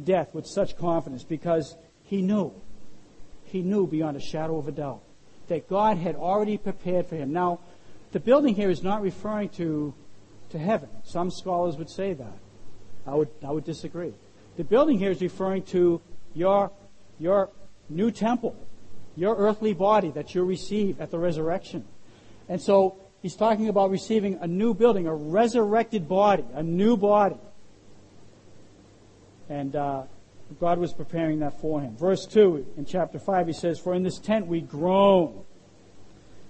death 0.02 0.34
with 0.34 0.46
such 0.46 0.78
confidence? 0.78 1.24
Because 1.24 1.76
he 2.04 2.22
knew. 2.22 2.54
He 3.46 3.62
knew 3.62 3.88
beyond 3.88 4.18
a 4.18 4.22
shadow 4.22 4.58
of 4.58 4.68
a 4.68 4.72
doubt 4.72 5.02
that 5.48 5.68
God 5.68 5.98
had 5.98 6.16
already 6.16 6.58
prepared 6.58 7.08
for 7.08 7.16
him. 7.16 7.34
Now, 7.34 7.60
the 8.14 8.20
building 8.20 8.56
here 8.56 8.70
is 8.70 8.84
not 8.84 9.02
referring 9.02 9.50
to, 9.50 9.94
to 10.52 10.60
heaven. 10.60 10.90
Some 11.04 11.32
scholars 11.32 11.78
would 11.78 11.90
say 11.90 12.14
that. 12.14 12.38
I 13.06 13.16
would, 13.16 13.30
I 13.46 13.52
would 13.52 13.66
disagree. 13.66 14.14
The 14.58 14.64
building 14.64 15.00
here 15.00 15.12
is 15.12 15.22
referring 15.22 15.64
to 15.64 16.02
your, 16.34 16.72
your 17.20 17.50
new 17.90 18.12
temple, 18.12 18.56
your 19.16 19.36
earthly 19.36 19.74
body 19.74 20.12
that 20.12 20.36
you 20.36 20.44
receive 20.44 21.02
at 21.02 21.12
the 21.12 21.20
resurrection. 21.20 21.86
And 22.48 22.62
so 22.62 22.98
he's 23.22 23.36
talking 23.36 23.70
about 23.70 23.90
receiving 23.90 24.38
a 24.42 24.48
new 24.48 24.74
building, 24.74 25.08
a 25.08 25.16
resurrected 25.16 26.08
body, 26.08 26.46
a 26.54 26.64
new 26.64 26.98
body. 26.98 27.38
And 29.50 29.76
uh, 29.76 30.04
God 30.60 30.80
was 30.80 30.94
preparing 30.94 31.40
that 31.40 31.60
for 31.60 31.82
him. 31.82 31.96
Verse 31.98 32.26
2 32.26 32.74
in 32.78 32.86
chapter 32.86 33.20
5, 33.20 33.48
he 33.48 33.54
says, 33.54 33.80
For 33.80 33.94
in 33.94 34.04
this 34.04 34.20
tent 34.20 34.48
we 34.48 34.62
groan. 34.62 35.44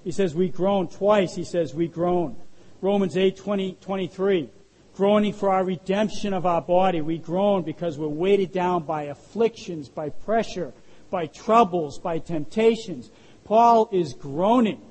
He 0.04 0.12
says, 0.12 0.36
We 0.36 0.50
groan. 0.50 0.88
Twice 0.88 1.36
he 1.36 1.44
says, 1.44 1.74
We 1.74 1.88
groan. 1.88 2.36
Romans 2.82 3.16
8 3.16 3.38
20, 3.38 3.78
23 3.80 4.50
groaning 4.94 5.34
for 5.34 5.50
our 5.50 5.64
redemption 5.64 6.34
of 6.34 6.46
our 6.46 6.62
body. 6.62 7.02
We 7.02 7.18
groan 7.18 7.64
because 7.64 7.98
we're 7.98 8.08
weighted 8.08 8.52
down 8.52 8.84
by 8.84 9.04
afflictions, 9.04 9.90
by 9.90 10.10
pressure, 10.10 10.74
by 11.10 11.28
troubles, 11.28 11.98
by 12.00 12.20
temptations. 12.20 13.10
Paul 13.44 13.90
is 13.92 14.14
groaning. 14.14 14.82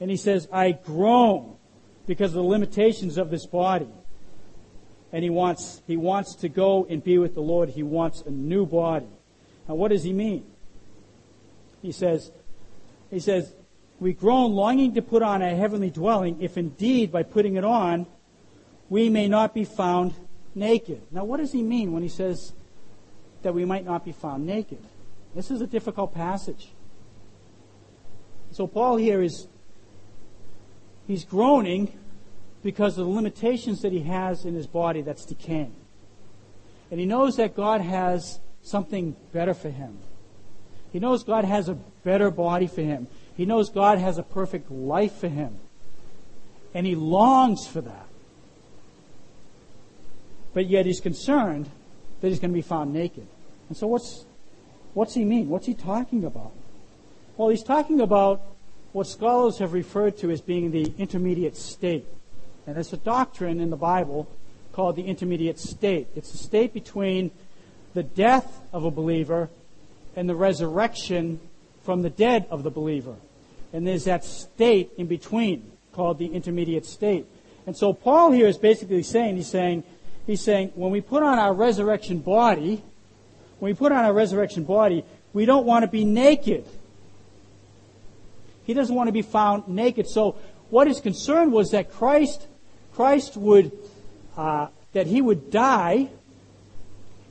And 0.00 0.10
he 0.10 0.16
says, 0.16 0.48
I 0.52 0.72
groan 0.72 1.56
because 2.06 2.30
of 2.30 2.34
the 2.34 2.48
limitations 2.48 3.16
of 3.16 3.30
this 3.30 3.46
body. 3.46 3.88
And 5.12 5.22
he 5.22 5.30
wants, 5.30 5.80
he 5.86 5.96
wants 5.96 6.34
to 6.36 6.48
go 6.48 6.86
and 6.90 7.02
be 7.02 7.18
with 7.18 7.34
the 7.34 7.40
Lord. 7.40 7.70
He 7.70 7.82
wants 7.82 8.22
a 8.22 8.30
new 8.30 8.66
body. 8.66 9.08
Now 9.68 9.76
what 9.76 9.90
does 9.90 10.02
he 10.02 10.12
mean? 10.12 10.44
He 11.80 11.92
says, 11.92 12.32
he 13.10 13.20
says, 13.20 13.54
we 14.00 14.12
groan 14.12 14.52
longing 14.52 14.94
to 14.94 15.02
put 15.02 15.22
on 15.22 15.42
a 15.42 15.54
heavenly 15.54 15.90
dwelling 15.90 16.40
if 16.40 16.56
indeed 16.56 17.12
by 17.12 17.22
putting 17.22 17.56
it 17.56 17.64
on 17.64 18.06
we 18.88 19.08
may 19.08 19.28
not 19.28 19.54
be 19.54 19.64
found 19.64 20.14
naked. 20.54 21.02
Now, 21.10 21.24
what 21.24 21.38
does 21.38 21.52
he 21.52 21.62
mean 21.62 21.92
when 21.92 22.02
he 22.02 22.08
says 22.08 22.52
that 23.42 23.54
we 23.54 23.64
might 23.64 23.84
not 23.84 24.04
be 24.04 24.12
found 24.12 24.46
naked? 24.46 24.82
This 25.34 25.50
is 25.50 25.60
a 25.60 25.66
difficult 25.66 26.14
passage. 26.14 26.68
So, 28.52 28.66
Paul 28.66 28.96
here 28.96 29.22
is 29.22 29.48
he's 31.06 31.24
groaning 31.24 31.98
because 32.62 32.98
of 32.98 33.06
the 33.06 33.12
limitations 33.12 33.82
that 33.82 33.92
he 33.92 34.00
has 34.00 34.44
in 34.44 34.54
his 34.54 34.66
body 34.66 35.02
that's 35.02 35.24
decaying. 35.24 35.74
And 36.90 37.00
he 37.00 37.06
knows 37.06 37.36
that 37.36 37.56
God 37.56 37.80
has 37.80 38.38
something 38.62 39.16
better 39.32 39.54
for 39.54 39.70
him. 39.70 39.98
He 40.92 41.00
knows 41.00 41.24
God 41.24 41.44
has 41.44 41.68
a 41.68 41.74
better 41.74 42.30
body 42.30 42.68
for 42.68 42.82
him. 42.82 43.08
He 43.36 43.44
knows 43.44 43.70
God 43.70 43.98
has 43.98 44.18
a 44.18 44.22
perfect 44.22 44.70
life 44.70 45.14
for 45.14 45.28
him. 45.28 45.58
And 46.72 46.86
he 46.86 46.94
longs 46.94 47.66
for 47.66 47.80
that. 47.80 48.06
But 50.52 50.66
yet 50.68 50.86
he's 50.86 51.00
concerned 51.00 51.68
that 52.20 52.28
he's 52.28 52.38
going 52.38 52.50
to 52.50 52.54
be 52.54 52.62
found 52.62 52.92
naked. 52.92 53.26
And 53.68 53.76
so 53.76 53.86
what's, 53.86 54.24
what's 54.92 55.14
he 55.14 55.24
mean? 55.24 55.48
What's 55.48 55.66
he 55.66 55.74
talking 55.74 56.24
about? 56.24 56.52
Well, 57.36 57.48
he's 57.48 57.64
talking 57.64 58.00
about 58.00 58.42
what 58.92 59.08
scholars 59.08 59.58
have 59.58 59.72
referred 59.72 60.16
to 60.18 60.30
as 60.30 60.40
being 60.40 60.70
the 60.70 60.92
intermediate 60.98 61.56
state. 61.56 62.06
And 62.66 62.78
it's 62.78 62.92
a 62.92 62.96
doctrine 62.96 63.60
in 63.60 63.70
the 63.70 63.76
Bible 63.76 64.28
called 64.72 64.96
the 64.96 65.02
intermediate 65.02 65.58
state. 65.58 66.08
It's 66.14 66.30
the 66.30 66.38
state 66.38 66.72
between 66.72 67.32
the 67.94 68.04
death 68.04 68.60
of 68.72 68.84
a 68.84 68.90
believer 68.90 69.48
and 70.16 70.28
the 70.28 70.34
resurrection 70.34 71.40
from 71.84 72.02
the 72.02 72.10
dead 72.10 72.46
of 72.50 72.62
the 72.62 72.70
believer. 72.70 73.14
And 73.72 73.86
there's 73.86 74.04
that 74.04 74.24
state 74.24 74.92
in 74.96 75.06
between 75.06 75.70
called 75.92 76.18
the 76.18 76.26
intermediate 76.26 76.86
state. 76.86 77.26
And 77.66 77.76
so 77.76 77.92
Paul 77.92 78.32
here 78.32 78.48
is 78.48 78.58
basically 78.58 79.02
saying, 79.02 79.36
he's 79.36 79.48
saying, 79.48 79.84
He's 80.26 80.40
saying 80.40 80.72
when 80.74 80.90
we 80.90 81.00
put 81.00 81.22
on 81.22 81.38
our 81.38 81.52
resurrection 81.52 82.18
body, 82.18 82.82
when 83.58 83.72
we 83.72 83.74
put 83.74 83.92
on 83.92 84.04
our 84.04 84.12
resurrection 84.12 84.64
body, 84.64 85.04
we 85.32 85.44
don't 85.44 85.66
want 85.66 85.82
to 85.82 85.88
be 85.90 86.04
naked. 86.04 86.64
He 88.64 88.72
doesn't 88.72 88.94
want 88.94 89.08
to 89.08 89.12
be 89.12 89.22
found 89.22 89.68
naked. 89.68 90.08
So 90.08 90.36
what 90.70 90.86
his 90.86 91.00
concern 91.00 91.50
was 91.50 91.72
that 91.72 91.92
Christ, 91.92 92.46
Christ 92.94 93.36
would, 93.36 93.72
uh, 94.36 94.68
that 94.92 95.06
he 95.06 95.20
would 95.20 95.50
die 95.50 96.08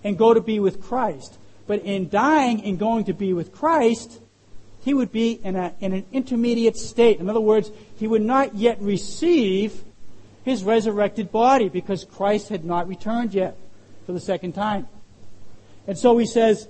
and 0.03 0.17
go 0.17 0.33
to 0.33 0.41
be 0.41 0.59
with 0.59 0.81
Christ. 0.81 1.37
But 1.65 1.81
in 1.83 2.09
dying 2.09 2.63
and 2.63 2.77
going 2.77 3.05
to 3.05 3.13
be 3.13 3.33
with 3.33 3.51
Christ, 3.51 4.19
he 4.83 4.93
would 4.93 5.11
be 5.11 5.39
in, 5.43 5.55
a, 5.55 5.73
in 5.79 5.93
an 5.93 6.05
intermediate 6.11 6.75
state. 6.75 7.19
In 7.19 7.29
other 7.29 7.39
words, 7.39 7.71
he 7.97 8.07
would 8.07 8.21
not 8.21 8.55
yet 8.55 8.81
receive 8.81 9.83
his 10.43 10.63
resurrected 10.63 11.31
body 11.31 11.69
because 11.69 12.03
Christ 12.03 12.49
had 12.49 12.65
not 12.65 12.87
returned 12.87 13.33
yet 13.33 13.57
for 14.05 14.11
the 14.11 14.19
second 14.19 14.53
time. 14.53 14.87
And 15.87 15.97
so 15.97 16.17
he 16.17 16.25
says, 16.25 16.67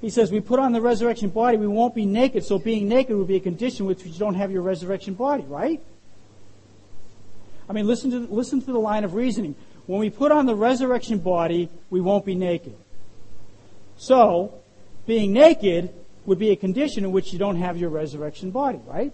he 0.00 0.10
says, 0.10 0.30
we 0.30 0.40
put 0.40 0.60
on 0.60 0.72
the 0.72 0.80
resurrection 0.80 1.30
body, 1.30 1.56
we 1.56 1.66
won't 1.66 1.94
be 1.94 2.06
naked, 2.06 2.44
so 2.44 2.58
being 2.58 2.88
naked 2.88 3.16
would 3.16 3.28
be 3.28 3.36
a 3.36 3.40
condition 3.40 3.86
which 3.86 4.04
you 4.04 4.12
don't 4.12 4.34
have 4.34 4.52
your 4.52 4.62
resurrection 4.62 5.14
body, 5.14 5.42
right? 5.44 5.80
I 7.68 7.72
mean, 7.72 7.86
listen 7.86 8.10
to, 8.12 8.32
listen 8.32 8.60
to 8.60 8.72
the 8.72 8.78
line 8.78 9.02
of 9.02 9.14
reasoning. 9.14 9.56
When 9.86 9.98
we 9.98 10.10
put 10.10 10.30
on 10.30 10.46
the 10.46 10.54
resurrection 10.54 11.18
body, 11.18 11.68
we 11.90 12.00
won't 12.00 12.24
be 12.24 12.36
naked. 12.36 12.76
So, 13.96 14.54
being 15.06 15.32
naked 15.32 15.92
would 16.26 16.38
be 16.38 16.50
a 16.50 16.56
condition 16.56 17.04
in 17.04 17.12
which 17.12 17.32
you 17.32 17.38
don't 17.38 17.56
have 17.56 17.76
your 17.76 17.90
resurrection 17.90 18.50
body, 18.50 18.80
right? 18.86 19.12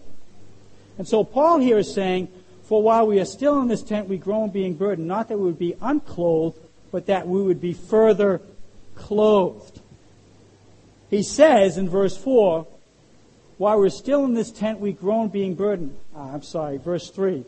And 0.98 1.06
so 1.06 1.24
Paul 1.24 1.58
here 1.58 1.78
is 1.78 1.92
saying, 1.92 2.28
for 2.64 2.82
while 2.82 3.06
we 3.06 3.18
are 3.20 3.24
still 3.24 3.60
in 3.60 3.68
this 3.68 3.82
tent, 3.82 4.08
we 4.08 4.18
groan 4.18 4.50
being 4.50 4.74
burdened, 4.74 5.08
not 5.08 5.28
that 5.28 5.38
we 5.38 5.44
would 5.44 5.58
be 5.58 5.74
unclothed, 5.80 6.58
but 6.92 7.06
that 7.06 7.26
we 7.26 7.42
would 7.42 7.60
be 7.60 7.72
further 7.72 8.40
clothed. 8.94 9.80
He 11.08 11.22
says 11.22 11.78
in 11.78 11.88
verse 11.88 12.16
4, 12.16 12.66
while 13.56 13.78
we're 13.78 13.88
still 13.88 14.24
in 14.24 14.34
this 14.34 14.50
tent, 14.50 14.80
we 14.80 14.92
groan 14.92 15.28
being 15.28 15.54
burdened. 15.54 15.96
Ah, 16.14 16.32
I'm 16.32 16.42
sorry, 16.42 16.76
verse 16.76 17.10
3. 17.10 17.44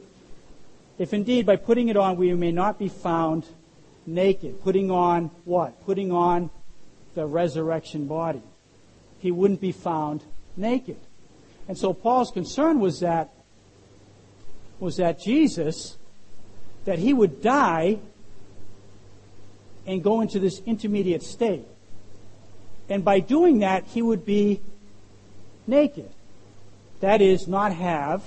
If 0.99 1.13
indeed 1.13 1.47
by 1.47 1.57
putting 1.57 1.89
it 1.89 1.97
on 1.97 2.17
we 2.17 2.33
may 2.35 2.53
not 2.53 2.79
be 2.79 2.89
found 2.89 3.47
naked. 4.07 4.63
Putting 4.63 4.91
on 4.91 5.31
what? 5.45 5.85
Putting 5.85 6.13
on 6.13 6.51
the 7.15 7.27
resurrection 7.27 8.07
body. 8.07 8.43
He 9.21 9.31
wouldn't 9.31 9.61
be 9.61 9.73
found 9.73 10.25
naked. 10.57 10.99
And 11.69 11.79
so 11.79 11.93
Paul's 11.93 12.31
concern 12.31 12.81
was 12.81 13.01
that 13.01 13.31
was 14.81 14.97
that 14.97 15.21
Jesus, 15.21 15.99
that 16.87 16.99
he 16.99 17.13
would 17.13 17.43
die 17.43 17.99
and 19.87 20.03
go 20.03 20.21
into 20.23 20.39
this 20.39 20.61
intermediate 20.65 21.23
state. 21.23 21.67
And 22.89 23.05
by 23.05 23.21
doing 23.21 23.61
that, 23.61 23.85
he 23.85 24.03
would 24.03 24.25
be 24.25 24.61
naked. 25.67 26.11
That 27.01 27.21
is, 27.21 27.47
not 27.47 27.73
have 27.73 28.25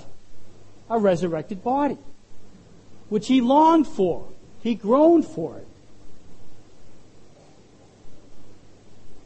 a 0.88 0.98
resurrected 0.98 1.62
body, 1.62 1.98
which 3.08 3.26
he 3.26 3.40
longed 3.40 3.86
for. 3.86 4.26
He 4.60 4.74
groaned 4.74 5.26
for 5.26 5.58
it. 5.58 5.66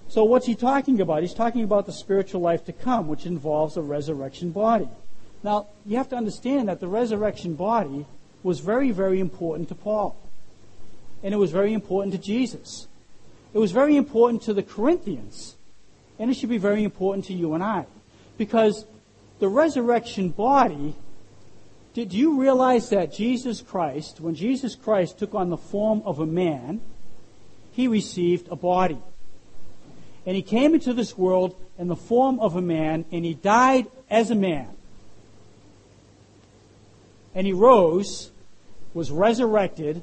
So 0.08 0.24
what's 0.24 0.46
he 0.46 0.54
talking 0.54 1.00
about? 1.00 1.22
He's 1.22 1.34
talking 1.34 1.64
about 1.64 1.86
the 1.86 1.92
spiritual 1.92 2.40
life 2.40 2.64
to 2.64 2.72
come, 2.72 3.08
which 3.08 3.26
involves 3.26 3.76
a 3.76 3.82
resurrection 3.82 4.50
body. 4.50 4.88
Now, 5.42 5.68
you 5.84 5.96
have 5.98 6.08
to 6.08 6.16
understand 6.16 6.68
that 6.68 6.80
the 6.80 6.88
resurrection 6.88 7.54
body 7.54 8.06
was 8.42 8.60
very, 8.60 8.90
very 8.90 9.20
important 9.20 9.68
to 9.68 9.74
Paul. 9.74 10.16
and 11.22 11.34
it 11.34 11.36
was 11.36 11.50
very 11.50 11.72
important 11.72 12.14
to 12.14 12.18
Jesus. 12.18 12.86
It 13.52 13.58
was 13.58 13.72
very 13.72 13.96
important 13.96 14.42
to 14.42 14.54
the 14.54 14.62
Corinthians, 14.62 15.56
and 16.18 16.30
it 16.30 16.34
should 16.34 16.48
be 16.48 16.58
very 16.58 16.84
important 16.84 17.24
to 17.26 17.34
you 17.34 17.54
and 17.54 17.62
I. 17.62 17.86
Because 18.36 18.84
the 19.40 19.48
resurrection 19.48 20.28
body, 20.30 20.94
did 21.94 22.12
you 22.12 22.40
realize 22.40 22.90
that 22.90 23.12
Jesus 23.12 23.60
Christ, 23.60 24.20
when 24.20 24.34
Jesus 24.34 24.74
Christ 24.76 25.18
took 25.18 25.34
on 25.34 25.50
the 25.50 25.56
form 25.56 26.02
of 26.04 26.20
a 26.20 26.26
man, 26.26 26.80
he 27.72 27.88
received 27.88 28.48
a 28.50 28.56
body. 28.56 28.98
And 30.28 30.36
he 30.36 30.42
came 30.42 30.74
into 30.74 30.92
this 30.92 31.16
world 31.16 31.58
in 31.78 31.88
the 31.88 31.96
form 31.96 32.38
of 32.38 32.54
a 32.54 32.60
man, 32.60 33.06
and 33.10 33.24
he 33.24 33.32
died 33.32 33.86
as 34.10 34.30
a 34.30 34.34
man. 34.34 34.68
And 37.34 37.46
he 37.46 37.54
rose, 37.54 38.30
was 38.92 39.10
resurrected, 39.10 40.02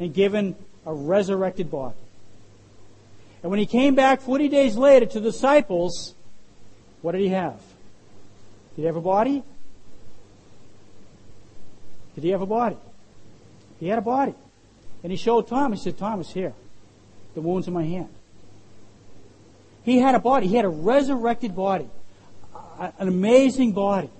and 0.00 0.12
given 0.12 0.56
a 0.84 0.92
resurrected 0.92 1.70
body. 1.70 1.94
And 3.44 3.50
when 3.50 3.60
he 3.60 3.66
came 3.66 3.94
back 3.94 4.22
40 4.22 4.48
days 4.48 4.76
later 4.76 5.06
to 5.06 5.20
the 5.20 5.30
disciples, 5.30 6.16
what 7.00 7.12
did 7.12 7.20
he 7.20 7.28
have? 7.28 7.60
Did 8.74 8.82
he 8.82 8.86
have 8.86 8.96
a 8.96 9.00
body? 9.00 9.44
Did 12.16 12.24
he 12.24 12.30
have 12.30 12.42
a 12.42 12.46
body? 12.46 12.76
He 13.78 13.86
had 13.86 14.00
a 14.00 14.02
body. 14.02 14.34
And 15.04 15.12
he 15.12 15.16
showed 15.16 15.46
Thomas, 15.46 15.84
he 15.84 15.90
said, 15.90 15.98
Thomas, 16.00 16.32
here, 16.32 16.54
the 17.36 17.40
wounds 17.40 17.68
in 17.68 17.72
my 17.72 17.84
hand. 17.84 18.08
He 19.86 20.00
had 20.00 20.16
a 20.16 20.18
body. 20.18 20.48
He 20.48 20.56
had 20.56 20.64
a 20.64 20.68
resurrected 20.68 21.54
body. 21.54 21.88
An 22.78 23.06
amazing 23.06 23.70
body. 23.70 24.10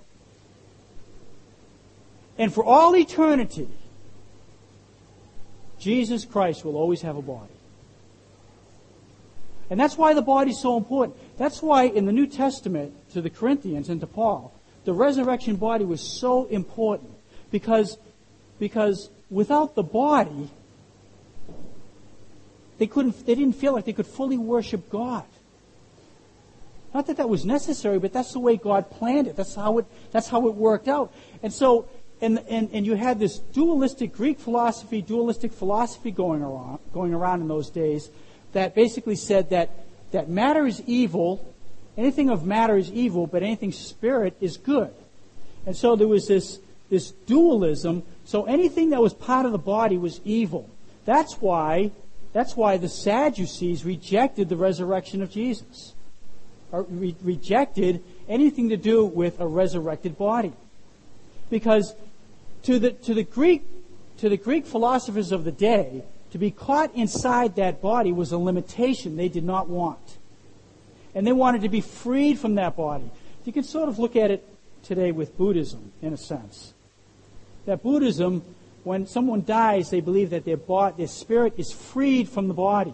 And 2.38 2.54
for 2.54 2.64
all 2.64 2.94
eternity, 2.94 3.68
Jesus 5.80 6.24
Christ 6.24 6.64
will 6.64 6.76
always 6.76 7.02
have 7.02 7.16
a 7.16 7.22
body. 7.22 7.52
And 9.68 9.80
that's 9.80 9.98
why 9.98 10.14
the 10.14 10.22
body 10.22 10.52
is 10.52 10.60
so 10.60 10.76
important. 10.76 11.18
That's 11.36 11.60
why 11.60 11.84
in 11.84 12.06
the 12.06 12.12
New 12.12 12.28
Testament 12.28 12.94
to 13.14 13.20
the 13.20 13.28
Corinthians 13.28 13.88
and 13.88 14.00
to 14.00 14.06
Paul, 14.06 14.54
the 14.84 14.92
resurrection 14.92 15.56
body 15.56 15.84
was 15.84 16.00
so 16.00 16.44
important. 16.44 17.10
Because, 17.50 17.98
because 18.60 19.10
without 19.30 19.74
the 19.74 19.82
body, 19.82 20.48
they 22.78 22.86
couldn't, 22.86 23.26
they 23.26 23.34
didn't 23.34 23.56
feel 23.56 23.72
like 23.72 23.84
they 23.84 23.92
could 23.92 24.06
fully 24.06 24.38
worship 24.38 24.88
God. 24.90 25.24
Not 26.94 27.06
that 27.08 27.18
that 27.18 27.28
was 27.28 27.44
necessary, 27.44 27.98
but 27.98 28.12
that's 28.12 28.32
the 28.32 28.38
way 28.38 28.56
God 28.56 28.90
planned 28.90 29.26
it. 29.26 29.36
That's 29.36 29.54
how 29.54 29.78
it, 29.78 29.86
that's 30.12 30.28
how 30.28 30.48
it 30.48 30.54
worked 30.54 30.88
out. 30.88 31.12
And 31.42 31.52
so, 31.52 31.88
and, 32.20 32.42
and, 32.48 32.70
and 32.72 32.86
you 32.86 32.94
had 32.94 33.18
this 33.18 33.38
dualistic 33.38 34.12
Greek 34.12 34.38
philosophy, 34.38 35.02
dualistic 35.02 35.52
philosophy 35.52 36.10
going 36.10 36.42
around, 36.42 36.78
going 36.92 37.12
around 37.12 37.42
in 37.42 37.48
those 37.48 37.68
days 37.68 38.08
that 38.52 38.74
basically 38.74 39.16
said 39.16 39.50
that, 39.50 39.70
that 40.12 40.28
matter 40.28 40.66
is 40.66 40.82
evil, 40.86 41.54
anything 41.96 42.30
of 42.30 42.46
matter 42.46 42.76
is 42.76 42.90
evil, 42.90 43.26
but 43.26 43.42
anything 43.42 43.72
spirit 43.72 44.34
is 44.40 44.56
good. 44.56 44.94
And 45.66 45.76
so 45.76 45.96
there 45.96 46.08
was 46.08 46.26
this, 46.28 46.58
this 46.88 47.10
dualism. 47.10 48.02
So 48.24 48.44
anything 48.44 48.90
that 48.90 49.02
was 49.02 49.12
part 49.12 49.44
of 49.44 49.52
the 49.52 49.58
body 49.58 49.98
was 49.98 50.20
evil. 50.24 50.70
That's 51.04 51.34
why, 51.34 51.90
that's 52.32 52.56
why 52.56 52.78
the 52.78 52.88
Sadducees 52.88 53.84
rejected 53.84 54.48
the 54.48 54.56
resurrection 54.56 55.22
of 55.22 55.30
Jesus. 55.30 55.92
Re- 56.72 57.16
rejected 57.22 58.02
anything 58.28 58.68
to 58.70 58.76
do 58.76 59.04
with 59.04 59.40
a 59.40 59.46
resurrected 59.46 60.18
body. 60.18 60.52
Because 61.48 61.94
to 62.64 62.78
the, 62.78 62.90
to 62.90 63.14
the 63.14 63.22
Greek, 63.22 63.64
to 64.18 64.28
the 64.28 64.36
Greek 64.36 64.66
philosophers 64.66 65.32
of 65.32 65.44
the 65.44 65.52
day, 65.52 66.02
to 66.32 66.38
be 66.38 66.50
caught 66.50 66.94
inside 66.94 67.56
that 67.56 67.80
body 67.80 68.12
was 68.12 68.32
a 68.32 68.38
limitation 68.38 69.16
they 69.16 69.28
did 69.28 69.44
not 69.44 69.68
want. 69.68 70.18
And 71.14 71.26
they 71.26 71.32
wanted 71.32 71.62
to 71.62 71.68
be 71.68 71.80
freed 71.80 72.38
from 72.38 72.56
that 72.56 72.76
body. 72.76 73.10
You 73.44 73.52
can 73.52 73.62
sort 73.62 73.88
of 73.88 73.98
look 73.98 74.16
at 74.16 74.30
it 74.30 74.46
today 74.82 75.12
with 75.12 75.36
Buddhism, 75.38 75.92
in 76.02 76.12
a 76.12 76.16
sense. 76.16 76.74
That 77.64 77.82
Buddhism, 77.82 78.42
when 78.84 79.06
someone 79.06 79.44
dies, 79.44 79.90
they 79.90 80.00
believe 80.00 80.30
that 80.30 80.44
their, 80.44 80.56
body, 80.56 80.96
their 80.98 81.06
spirit 81.06 81.54
is 81.56 81.72
freed 81.72 82.28
from 82.28 82.48
the 82.48 82.54
body. 82.54 82.92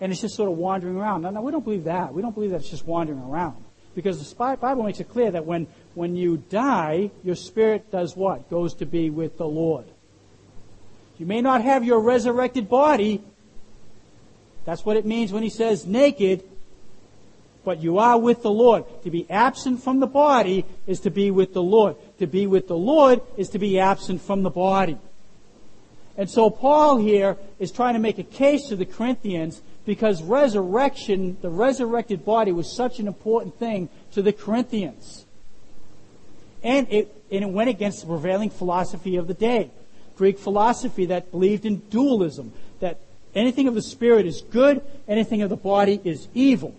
And 0.00 0.12
it's 0.12 0.20
just 0.20 0.34
sort 0.34 0.50
of 0.50 0.58
wandering 0.58 0.96
around. 0.96 1.22
No, 1.22 1.30
no, 1.30 1.40
we 1.40 1.52
don't 1.52 1.64
believe 1.64 1.84
that. 1.84 2.12
We 2.12 2.22
don't 2.22 2.34
believe 2.34 2.50
that 2.50 2.60
it's 2.60 2.70
just 2.70 2.86
wandering 2.86 3.20
around. 3.20 3.64
Because 3.94 4.28
the 4.28 4.56
Bible 4.60 4.82
makes 4.82 5.00
it 5.00 5.08
clear 5.08 5.30
that 5.30 5.46
when, 5.46 5.66
when 5.94 6.16
you 6.16 6.36
die, 6.36 7.10
your 7.24 7.34
spirit 7.34 7.90
does 7.90 8.14
what? 8.14 8.50
Goes 8.50 8.74
to 8.74 8.86
be 8.86 9.08
with 9.08 9.38
the 9.38 9.46
Lord. 9.46 9.86
You 11.18 11.24
may 11.24 11.40
not 11.40 11.62
have 11.62 11.82
your 11.82 12.00
resurrected 12.00 12.68
body. 12.68 13.22
That's 14.66 14.84
what 14.84 14.98
it 14.98 15.06
means 15.06 15.32
when 15.32 15.42
he 15.42 15.48
says 15.48 15.86
naked, 15.86 16.42
but 17.64 17.82
you 17.82 17.98
are 17.98 18.18
with 18.18 18.42
the 18.42 18.50
Lord. 18.50 18.84
To 19.04 19.10
be 19.10 19.28
absent 19.30 19.82
from 19.82 20.00
the 20.00 20.06
body 20.06 20.66
is 20.86 21.00
to 21.00 21.10
be 21.10 21.30
with 21.30 21.54
the 21.54 21.62
Lord. 21.62 21.96
To 22.18 22.26
be 22.26 22.46
with 22.46 22.68
the 22.68 22.76
Lord 22.76 23.22
is 23.38 23.48
to 23.50 23.58
be 23.58 23.80
absent 23.80 24.20
from 24.20 24.42
the 24.42 24.50
body. 24.50 24.98
And 26.18 26.28
so 26.28 26.50
Paul 26.50 26.98
here 26.98 27.36
is 27.58 27.72
trying 27.72 27.94
to 27.94 28.00
make 28.00 28.18
a 28.18 28.22
case 28.22 28.68
to 28.68 28.76
the 28.76 28.86
Corinthians 28.86 29.62
because 29.86 30.20
resurrection, 30.22 31.38
the 31.40 31.48
resurrected 31.48 32.24
body 32.24 32.52
was 32.52 32.76
such 32.76 32.98
an 32.98 33.06
important 33.06 33.58
thing 33.58 33.88
to 34.12 34.20
the 34.20 34.32
Corinthians. 34.32 35.24
And 36.62 36.88
it, 36.90 37.22
and 37.30 37.44
it 37.44 37.50
went 37.50 37.70
against 37.70 38.00
the 38.00 38.08
prevailing 38.08 38.50
philosophy 38.50 39.16
of 39.16 39.28
the 39.28 39.34
day. 39.34 39.70
Greek 40.16 40.38
philosophy 40.38 41.06
that 41.06 41.30
believed 41.30 41.64
in 41.64 41.76
dualism, 41.88 42.52
that 42.80 42.98
anything 43.34 43.68
of 43.68 43.74
the 43.74 43.82
spirit 43.82 44.26
is 44.26 44.40
good, 44.40 44.82
anything 45.06 45.42
of 45.42 45.50
the 45.50 45.56
body 45.56 46.00
is 46.02 46.26
evil. 46.34 46.74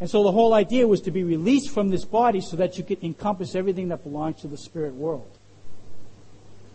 And 0.00 0.08
so 0.08 0.22
the 0.22 0.32
whole 0.32 0.54
idea 0.54 0.86
was 0.86 1.00
to 1.02 1.10
be 1.10 1.24
released 1.24 1.70
from 1.70 1.88
this 1.88 2.04
body 2.04 2.40
so 2.40 2.56
that 2.56 2.78
you 2.78 2.84
could 2.84 3.02
encompass 3.02 3.54
everything 3.54 3.88
that 3.88 4.04
belongs 4.04 4.42
to 4.42 4.48
the 4.48 4.58
spirit 4.58 4.94
world. 4.94 5.30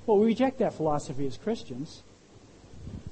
Well, 0.05 0.17
we 0.17 0.25
reject 0.25 0.59
that 0.59 0.73
philosophy 0.73 1.27
as 1.27 1.37
Christians. 1.37 2.01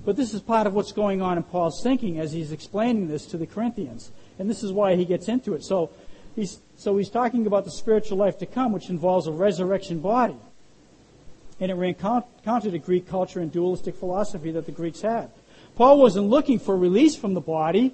But 0.08 0.16
this 0.16 0.34
is 0.34 0.40
part 0.40 0.68
of 0.68 0.74
what's 0.74 0.94
going 0.94 1.22
on 1.22 1.36
in 1.36 1.44
Paul's 1.44 1.84
thinking 1.84 2.18
as 2.18 2.32
he's 2.32 2.54
explaining 2.54 3.10
this 3.10 3.26
to 3.26 3.38
the 3.38 3.46
Corinthians. 3.46 4.10
And 4.40 4.50
this 4.50 4.64
is 4.64 4.72
why 4.72 4.96
he 4.96 5.04
gets 5.04 5.28
into 5.28 5.54
it. 5.54 5.66
So 5.66 5.90
he's, 6.34 6.60
so 6.78 6.96
he's 6.96 7.10
talking 7.10 7.46
about 7.46 7.66
the 7.66 7.72
spiritual 7.72 8.18
life 8.18 8.38
to 8.38 8.46
come, 8.46 8.72
which 8.72 8.90
involves 8.90 9.28
a 9.28 9.34
resurrection 9.34 10.00
body 10.00 10.38
and 11.60 11.70
it 11.70 11.74
ran 11.74 11.94
counter 11.94 12.72
to 12.72 12.80
Greek 12.80 13.10
culture 13.10 13.42
and 13.42 13.52
dualistic 13.52 13.96
philosophy 13.96 14.50
that 14.52 14.66
the 14.66 14.72
Greeks 14.72 15.02
had. 15.02 15.30
Paul 15.76 16.00
wasn't 16.00 16.28
looking 16.28 16.58
for 16.58 16.78
release 16.78 17.18
from 17.18 17.34
the 17.34 17.42
body. 17.42 17.94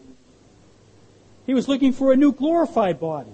He 1.48 1.56
was 1.56 1.68
looking 1.68 1.94
for 1.94 2.14
a 2.14 2.16
new 2.16 2.32
glorified 2.32 3.00
body. 3.00 3.34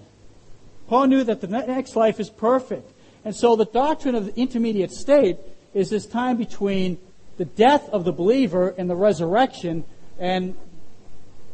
Paul 0.88 1.08
knew 1.08 1.26
that 1.26 1.42
the 1.42 1.48
next 1.48 1.98
life 1.98 2.18
is 2.18 2.30
perfect. 2.30 2.94
And 3.26 3.36
so 3.36 3.58
the 3.58 3.66
doctrine 3.66 4.16
of 4.16 4.28
the 4.28 4.40
intermediate 4.40 4.92
state 4.92 5.38
is 5.74 5.90
this 5.90 6.06
time 6.06 6.38
between 6.38 6.98
the 7.40 7.46
death 7.46 7.88
of 7.90 8.04
the 8.04 8.12
believer 8.12 8.76
and 8.78 8.90
the 8.90 8.96
resurrection 8.98 9.86
and 10.20 10.56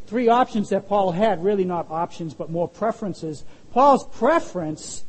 three 0.08 0.28
options 0.28 0.70
that 0.70 0.88
Paul 0.88 1.12
had, 1.12 1.44
really 1.44 1.64
not 1.64 1.86
options, 1.88 2.34
but 2.34 2.50
more 2.50 2.66
preferences. 2.66 3.44
Paul's 3.70 4.04
preference, 4.04 5.04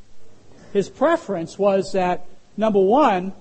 his 0.73 0.87
preference 0.87 1.57
was 1.57 1.93
that, 1.93 2.27
number 2.55 2.79
one, 2.79 3.33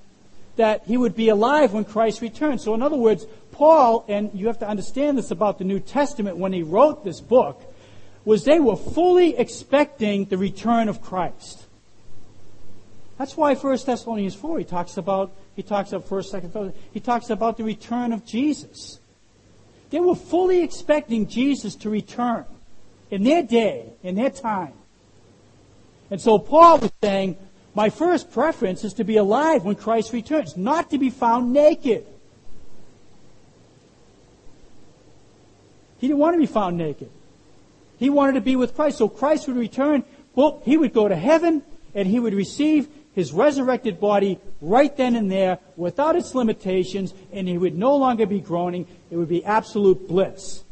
that 0.56 0.86
he 0.86 0.96
would 0.96 1.14
be 1.14 1.28
alive 1.28 1.74
when 1.74 1.84
Christ 1.84 2.22
returns. 2.22 2.64
So, 2.64 2.72
in 2.72 2.80
other 2.80 2.96
words, 2.96 3.26
Paul, 3.52 4.06
and 4.08 4.30
you 4.32 4.46
have 4.46 4.58
to 4.60 4.68
understand 4.68 5.18
this 5.18 5.30
about 5.30 5.58
the 5.58 5.64
New 5.64 5.78
Testament 5.78 6.38
when 6.38 6.54
he 6.54 6.62
wrote 6.62 7.04
this 7.04 7.20
book, 7.20 7.62
was 8.24 8.44
they 8.44 8.60
were 8.60 8.76
fully 8.76 9.36
expecting 9.36 10.24
the 10.24 10.38
return 10.38 10.88
of 10.88 11.02
Christ. 11.02 11.66
That's 13.18 13.36
why 13.36 13.54
1 13.54 13.78
Thessalonians 13.84 14.34
4, 14.34 14.58
he 14.58 14.64
talks 14.64 14.96
about, 14.96 15.32
he 15.56 15.62
talks 15.62 15.92
about 15.92 16.08
1st, 16.08 16.42
2nd, 16.42 16.50
3rd, 16.50 16.74
he 16.92 17.00
talks 17.00 17.30
about 17.30 17.56
the 17.56 17.64
return 17.64 18.12
of 18.12 18.24
Jesus. 18.24 19.00
They 19.88 19.98
were 20.00 20.14
fully 20.14 20.62
expecting 20.62 21.26
Jesus 21.26 21.74
to 21.76 21.90
return 21.90 22.44
in 23.10 23.24
their 23.24 23.42
day, 23.42 23.90
in 24.02 24.14
their 24.14 24.30
time. 24.30 24.74
And 26.10 26.20
so 26.20 26.38
Paul 26.38 26.78
was 26.78 26.92
saying, 27.02 27.36
my 27.74 27.90
first 27.90 28.30
preference 28.30 28.84
is 28.84 28.94
to 28.94 29.04
be 29.04 29.16
alive 29.16 29.64
when 29.64 29.76
Christ 29.76 30.12
returns, 30.12 30.56
not 30.56 30.90
to 30.90 30.98
be 30.98 31.10
found 31.10 31.52
naked. 31.52 32.06
He 35.98 36.08
didn't 36.08 36.18
want 36.18 36.34
to 36.34 36.38
be 36.38 36.46
found 36.46 36.76
naked. 36.76 37.10
He 37.98 38.10
wanted 38.10 38.34
to 38.34 38.40
be 38.42 38.56
with 38.56 38.74
Christ. 38.74 38.98
So 38.98 39.08
Christ 39.08 39.48
would 39.48 39.56
return, 39.56 40.04
well, 40.34 40.60
he 40.64 40.76
would 40.76 40.92
go 40.92 41.08
to 41.08 41.16
heaven 41.16 41.62
and 41.94 42.06
he 42.06 42.20
would 42.20 42.34
receive 42.34 42.88
his 43.16 43.32
resurrected 43.32 43.98
body 43.98 44.38
right 44.60 44.94
then 44.94 45.16
and 45.16 45.32
there 45.32 45.58
without 45.74 46.14
its 46.16 46.34
limitations 46.34 47.14
and 47.32 47.48
he 47.48 47.56
would 47.56 47.76
no 47.76 47.96
longer 47.96 48.26
be 48.26 48.40
groaning. 48.40 48.86
It 49.10 49.16
would 49.16 49.28
be 49.28 49.42
absolute 49.42 50.06
bliss. 50.06 50.62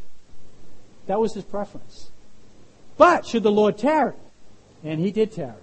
That 1.06 1.18
was 1.18 1.32
his 1.32 1.44
preference. 1.44 2.10
But 2.98 3.26
should 3.26 3.42
the 3.42 3.50
Lord 3.50 3.78
tarry, 3.78 4.12
and 4.84 5.00
he 5.00 5.10
did 5.10 5.32
tarry, 5.32 5.54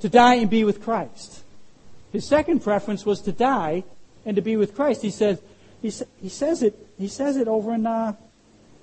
to 0.00 0.08
die 0.08 0.36
and 0.36 0.48
be 0.48 0.64
with 0.64 0.82
Christ. 0.82 1.44
His 2.10 2.26
second 2.26 2.60
preference 2.60 3.04
was 3.04 3.20
to 3.22 3.32
die 3.32 3.84
and 4.24 4.36
to 4.36 4.42
be 4.42 4.56
with 4.56 4.74
Christ. 4.74 5.02
He 5.02 5.10
says, 5.10 5.38
he, 5.82 5.92
he 6.22 6.30
says 6.30 6.62
it, 6.62 6.74
he 6.98 7.08
says 7.08 7.36
it 7.36 7.46
over 7.46 7.74
in, 7.74 7.86
uh, 7.86 8.14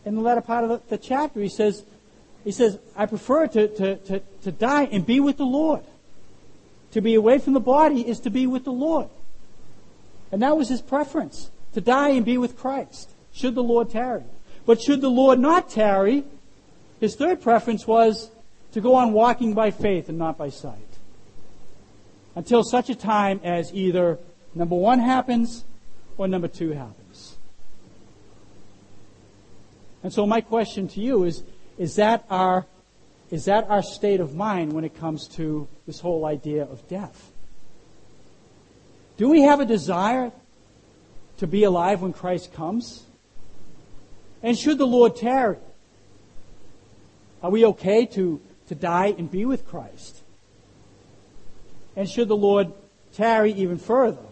in 0.05 0.13
the 0.13 0.21
latter 0.21 0.41
part 0.41 0.65
of 0.65 0.69
the, 0.69 0.81
the, 0.89 0.97
chapter. 0.99 1.41
He 1.41 1.49
says, 1.49 1.83
he 2.43 2.51
says, 2.51 2.77
I 2.95 3.07
prefer 3.07 3.47
to, 3.47 3.67
to, 3.67 3.95
to, 3.95 4.19
to 4.43 4.51
die 4.51 4.83
and 4.83 5.03
be 5.03 5.19
with 5.19 5.37
the 5.37 5.45
Lord. 5.45 5.83
To 6.95 7.01
be 7.01 7.15
away 7.15 7.39
from 7.39 7.51
the 7.51 7.59
body 7.59 8.07
is 8.07 8.21
to 8.21 8.29
be 8.29 8.47
with 8.47 8.63
the 8.63 8.71
Lord. 8.71 9.09
And 10.31 10.41
that 10.41 10.55
was 10.55 10.69
his 10.69 10.81
preference, 10.81 11.51
to 11.73 11.81
die 11.81 12.11
and 12.11 12.23
be 12.23 12.37
with 12.37 12.55
Christ, 12.57 13.11
should 13.33 13.53
the 13.53 13.61
Lord 13.61 13.89
tarry. 13.89 14.23
But 14.65 14.81
should 14.81 15.01
the 15.01 15.09
Lord 15.09 15.37
not 15.37 15.69
tarry, 15.69 16.23
his 17.01 17.17
third 17.17 17.41
preference 17.41 17.85
was 17.85 18.31
to 18.71 18.79
go 18.79 18.95
on 18.95 19.11
walking 19.11 19.53
by 19.53 19.71
faith 19.71 20.07
and 20.07 20.17
not 20.17 20.37
by 20.37 20.47
sight. 20.47 20.77
Until 22.33 22.63
such 22.63 22.89
a 22.89 22.95
time 22.95 23.41
as 23.43 23.73
either 23.73 24.17
number 24.53 24.77
one 24.77 24.99
happens 24.99 25.65
or 26.17 26.29
number 26.29 26.47
two 26.47 26.71
happens. 26.71 27.35
And 30.01 30.13
so 30.13 30.25
my 30.25 30.39
question 30.39 30.87
to 30.87 31.01
you 31.01 31.25
is, 31.25 31.43
is 31.77 31.97
that 31.97 32.23
our, 32.29 32.65
is 33.35 33.45
that 33.45 33.69
our 33.69 33.83
state 33.83 34.21
of 34.21 34.33
mind 34.33 34.71
when 34.71 34.85
it 34.85 34.95
comes 34.97 35.27
to 35.27 35.67
this 35.85 35.99
whole 35.99 36.23
idea 36.23 36.63
of 36.63 36.87
death? 36.87 37.33
Do 39.17 39.27
we 39.27 39.41
have 39.41 39.59
a 39.59 39.65
desire 39.65 40.31
to 41.39 41.45
be 41.45 41.65
alive 41.65 42.01
when 42.01 42.13
Christ 42.13 42.53
comes? 42.53 43.03
And 44.41 44.57
should 44.57 44.77
the 44.77 44.87
Lord 44.87 45.17
tarry, 45.17 45.57
are 47.43 47.51
we 47.51 47.65
okay 47.65 48.05
to, 48.05 48.39
to 48.69 48.75
die 48.75 49.13
and 49.17 49.29
be 49.29 49.43
with 49.43 49.67
Christ? 49.67 50.21
And 51.97 52.09
should 52.09 52.29
the 52.29 52.37
Lord 52.37 52.71
tarry 53.15 53.51
even 53.51 53.79
further 53.79 54.27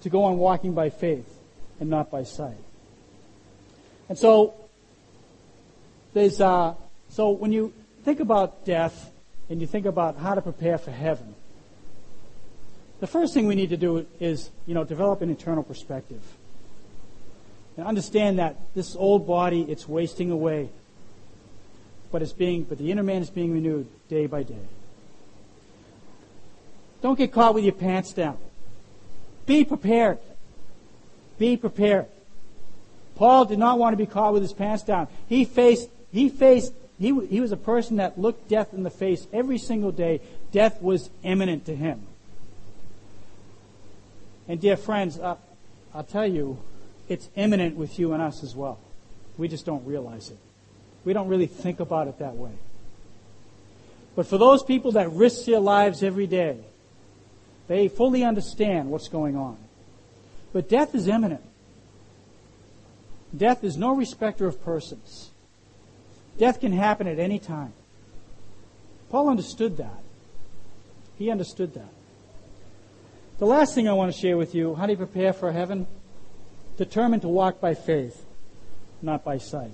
to 0.00 0.08
go 0.10 0.24
on 0.24 0.38
walking 0.38 0.74
by 0.74 0.90
faith 0.90 1.38
and 1.78 1.88
not 1.88 2.10
by 2.10 2.24
sight? 2.24 2.64
And 4.08 4.18
so, 4.18 4.54
there's, 6.14 6.40
uh, 6.40 6.74
so 7.10 7.30
when 7.30 7.52
you 7.52 7.72
think 8.04 8.20
about 8.20 8.64
death 8.64 9.10
and 9.48 9.60
you 9.60 9.66
think 9.66 9.86
about 9.86 10.16
how 10.18 10.34
to 10.34 10.42
prepare 10.42 10.78
for 10.78 10.90
heaven, 10.90 11.34
the 13.00 13.06
first 13.06 13.34
thing 13.34 13.46
we 13.46 13.54
need 13.54 13.70
to 13.70 13.76
do 13.76 14.06
is, 14.20 14.50
you 14.66 14.74
know, 14.74 14.84
develop 14.84 15.22
an 15.22 15.30
eternal 15.30 15.62
perspective. 15.62 16.22
And 17.76 17.86
understand 17.86 18.38
that 18.38 18.56
this 18.74 18.94
old 18.94 19.26
body, 19.26 19.62
it's 19.62 19.88
wasting 19.88 20.30
away. 20.30 20.70
But 22.12 22.22
it's 22.22 22.32
being, 22.32 22.62
but 22.62 22.78
the 22.78 22.92
inner 22.92 23.02
man 23.02 23.20
is 23.22 23.30
being 23.30 23.52
renewed 23.52 23.88
day 24.08 24.26
by 24.26 24.44
day. 24.44 24.68
Don't 27.02 27.18
get 27.18 27.32
caught 27.32 27.54
with 27.54 27.64
your 27.64 27.74
pants 27.74 28.12
down. 28.12 28.38
Be 29.46 29.64
prepared. 29.64 30.18
Be 31.38 31.56
prepared. 31.56 32.06
Paul 33.16 33.44
did 33.44 33.58
not 33.58 33.78
want 33.78 33.92
to 33.92 33.96
be 33.96 34.06
caught 34.06 34.32
with 34.32 34.42
his 34.42 34.52
pants 34.52 34.82
down. 34.82 35.08
He 35.28 35.44
faced, 35.44 35.88
he 36.12 36.28
faced, 36.28 36.72
he, 36.98 37.26
he 37.26 37.40
was 37.40 37.52
a 37.52 37.56
person 37.56 37.96
that 37.96 38.18
looked 38.18 38.48
death 38.48 38.72
in 38.72 38.82
the 38.82 38.90
face 38.90 39.26
every 39.32 39.58
single 39.58 39.90
day. 39.90 40.20
Death 40.52 40.80
was 40.80 41.10
imminent 41.22 41.66
to 41.66 41.74
him. 41.74 42.06
And 44.46 44.60
dear 44.60 44.76
friends, 44.76 45.18
uh, 45.18 45.36
I'll 45.94 46.04
tell 46.04 46.26
you, 46.26 46.58
it's 47.08 47.28
imminent 47.34 47.76
with 47.76 47.98
you 47.98 48.12
and 48.12 48.22
us 48.22 48.42
as 48.42 48.54
well. 48.54 48.78
We 49.36 49.48
just 49.48 49.66
don't 49.66 49.84
realize 49.86 50.30
it. 50.30 50.38
We 51.04 51.12
don't 51.12 51.28
really 51.28 51.46
think 51.46 51.80
about 51.80 52.08
it 52.08 52.18
that 52.18 52.36
way. 52.36 52.52
But 54.14 54.26
for 54.26 54.38
those 54.38 54.62
people 54.62 54.92
that 54.92 55.10
risk 55.10 55.44
their 55.44 55.60
lives 55.60 56.02
every 56.02 56.26
day, 56.26 56.58
they 57.66 57.88
fully 57.88 58.22
understand 58.22 58.90
what's 58.90 59.08
going 59.08 59.36
on. 59.36 59.56
But 60.52 60.68
death 60.68 60.94
is 60.94 61.08
imminent. 61.08 61.42
Death 63.36 63.64
is 63.64 63.76
no 63.76 63.94
respecter 63.96 64.46
of 64.46 64.62
persons. 64.64 65.30
Death 66.38 66.60
can 66.60 66.72
happen 66.72 67.06
at 67.06 67.18
any 67.18 67.38
time. 67.38 67.72
Paul 69.10 69.28
understood 69.28 69.76
that. 69.76 70.02
He 71.16 71.30
understood 71.30 71.74
that. 71.74 71.92
The 73.38 73.46
last 73.46 73.74
thing 73.74 73.88
I 73.88 73.92
want 73.92 74.12
to 74.12 74.18
share 74.18 74.36
with 74.36 74.54
you 74.54 74.74
how 74.74 74.86
do 74.86 74.92
you 74.92 74.96
prepare 74.96 75.32
for 75.32 75.52
heaven? 75.52 75.86
Determined 76.76 77.22
to 77.22 77.28
walk 77.28 77.60
by 77.60 77.74
faith, 77.74 78.24
not 79.02 79.24
by 79.24 79.38
sight. 79.38 79.72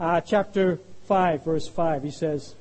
Uh, 0.00 0.20
chapter 0.20 0.78
5, 1.04 1.44
verse 1.44 1.68
5, 1.68 2.02
he 2.02 2.10
says, 2.10 2.54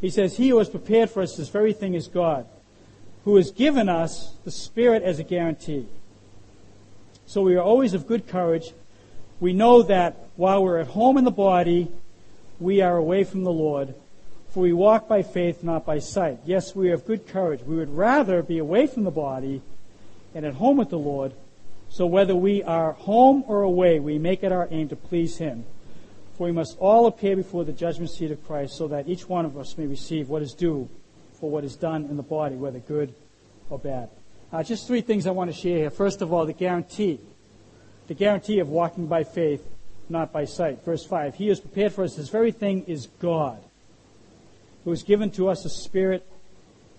he 0.00 0.10
says, 0.10 0.36
He 0.36 0.50
who 0.50 0.58
has 0.58 0.68
prepared 0.68 1.10
for 1.10 1.22
us 1.22 1.36
this 1.36 1.48
very 1.48 1.72
thing 1.72 1.94
is 1.94 2.08
God, 2.08 2.46
who 3.24 3.36
has 3.36 3.50
given 3.50 3.88
us 3.88 4.34
the 4.44 4.50
Spirit 4.50 5.02
as 5.02 5.18
a 5.18 5.24
guarantee. 5.24 5.86
So 7.26 7.40
we 7.40 7.56
are 7.56 7.62
always 7.62 7.94
of 7.94 8.06
good 8.06 8.28
courage. 8.28 8.74
We 9.44 9.52
know 9.52 9.82
that 9.82 10.30
while 10.36 10.64
we're 10.64 10.78
at 10.78 10.86
home 10.86 11.18
in 11.18 11.24
the 11.24 11.30
body, 11.30 11.92
we 12.58 12.80
are 12.80 12.96
away 12.96 13.24
from 13.24 13.44
the 13.44 13.52
Lord, 13.52 13.94
for 14.48 14.60
we 14.60 14.72
walk 14.72 15.06
by 15.06 15.22
faith, 15.22 15.62
not 15.62 15.84
by 15.84 15.98
sight. 15.98 16.38
Yes, 16.46 16.74
we 16.74 16.88
have 16.88 17.04
good 17.04 17.26
courage. 17.26 17.60
We 17.60 17.76
would 17.76 17.94
rather 17.94 18.42
be 18.42 18.56
away 18.56 18.86
from 18.86 19.04
the 19.04 19.10
body 19.10 19.60
and 20.34 20.46
at 20.46 20.54
home 20.54 20.78
with 20.78 20.88
the 20.88 20.98
Lord. 20.98 21.34
So 21.90 22.06
whether 22.06 22.34
we 22.34 22.62
are 22.62 22.92
home 22.92 23.44
or 23.46 23.60
away, 23.60 24.00
we 24.00 24.18
make 24.18 24.42
it 24.42 24.50
our 24.50 24.66
aim 24.70 24.88
to 24.88 24.96
please 24.96 25.36
Him. 25.36 25.66
For 26.38 26.46
we 26.46 26.52
must 26.52 26.78
all 26.78 27.06
appear 27.06 27.36
before 27.36 27.64
the 27.64 27.72
judgment 27.72 28.12
seat 28.12 28.30
of 28.30 28.42
Christ, 28.46 28.74
so 28.78 28.88
that 28.88 29.08
each 29.08 29.28
one 29.28 29.44
of 29.44 29.58
us 29.58 29.76
may 29.76 29.86
receive 29.86 30.30
what 30.30 30.40
is 30.40 30.54
due 30.54 30.88
for 31.38 31.50
what 31.50 31.64
is 31.64 31.76
done 31.76 32.06
in 32.06 32.16
the 32.16 32.22
body, 32.22 32.56
whether 32.56 32.78
good 32.78 33.14
or 33.68 33.78
bad. 33.78 34.08
Uh, 34.50 34.62
just 34.62 34.86
three 34.86 35.02
things 35.02 35.26
I 35.26 35.32
want 35.32 35.52
to 35.52 35.54
share 35.54 35.76
here. 35.76 35.90
First 35.90 36.22
of 36.22 36.32
all, 36.32 36.46
the 36.46 36.54
guarantee. 36.54 37.20
The 38.06 38.14
guarantee 38.14 38.58
of 38.58 38.68
walking 38.68 39.06
by 39.06 39.24
faith, 39.24 39.66
not 40.08 40.32
by 40.32 40.44
sight. 40.44 40.84
Verse 40.84 41.04
5. 41.04 41.34
He 41.34 41.48
has 41.48 41.60
prepared 41.60 41.92
for 41.92 42.04
us 42.04 42.16
this 42.16 42.28
very 42.28 42.52
thing 42.52 42.84
is 42.86 43.08
God 43.20 43.62
who 44.84 44.90
has 44.90 45.02
given 45.02 45.30
to 45.32 45.48
us 45.48 45.64
a 45.64 45.70
spirit, 45.70 46.26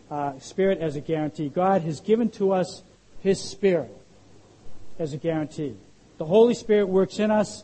uh, 0.09 0.37
spirit 0.39 0.79
as 0.79 0.95
a 0.95 1.01
guarantee. 1.01 1.49
God 1.49 1.83
has 1.83 1.99
given 1.99 2.29
to 2.31 2.51
us 2.51 2.81
His 3.21 3.39
Spirit 3.39 3.95
as 4.97 5.13
a 5.13 5.17
guarantee. 5.17 5.75
The 6.17 6.25
Holy 6.25 6.55
Spirit 6.55 6.87
works 6.87 7.19
in 7.19 7.29
us, 7.29 7.63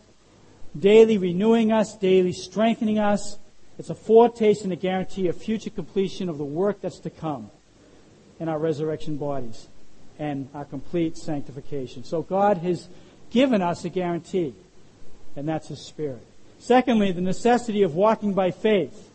daily 0.77 1.17
renewing 1.17 1.71
us, 1.71 1.97
daily 1.97 2.33
strengthening 2.33 2.99
us. 2.99 3.37
It's 3.79 3.89
a 3.89 3.95
foretaste 3.95 4.63
and 4.63 4.71
a 4.71 4.75
guarantee 4.75 5.27
of 5.27 5.37
future 5.37 5.71
completion 5.71 6.29
of 6.29 6.37
the 6.37 6.45
work 6.45 6.81
that's 6.81 6.99
to 6.99 7.09
come 7.09 7.49
in 8.39 8.47
our 8.47 8.59
resurrection 8.59 9.17
bodies 9.17 9.67
and 10.19 10.49
our 10.53 10.65
complete 10.65 11.17
sanctification. 11.17 12.03
So 12.03 12.21
God 12.21 12.57
has 12.59 12.87
given 13.31 13.61
us 13.61 13.83
a 13.85 13.89
guarantee, 13.89 14.53
and 15.35 15.47
that's 15.47 15.69
His 15.69 15.81
Spirit. 15.81 16.25
Secondly, 16.59 17.11
the 17.11 17.21
necessity 17.21 17.81
of 17.81 17.95
walking 17.95 18.33
by 18.33 18.51
faith 18.51 19.11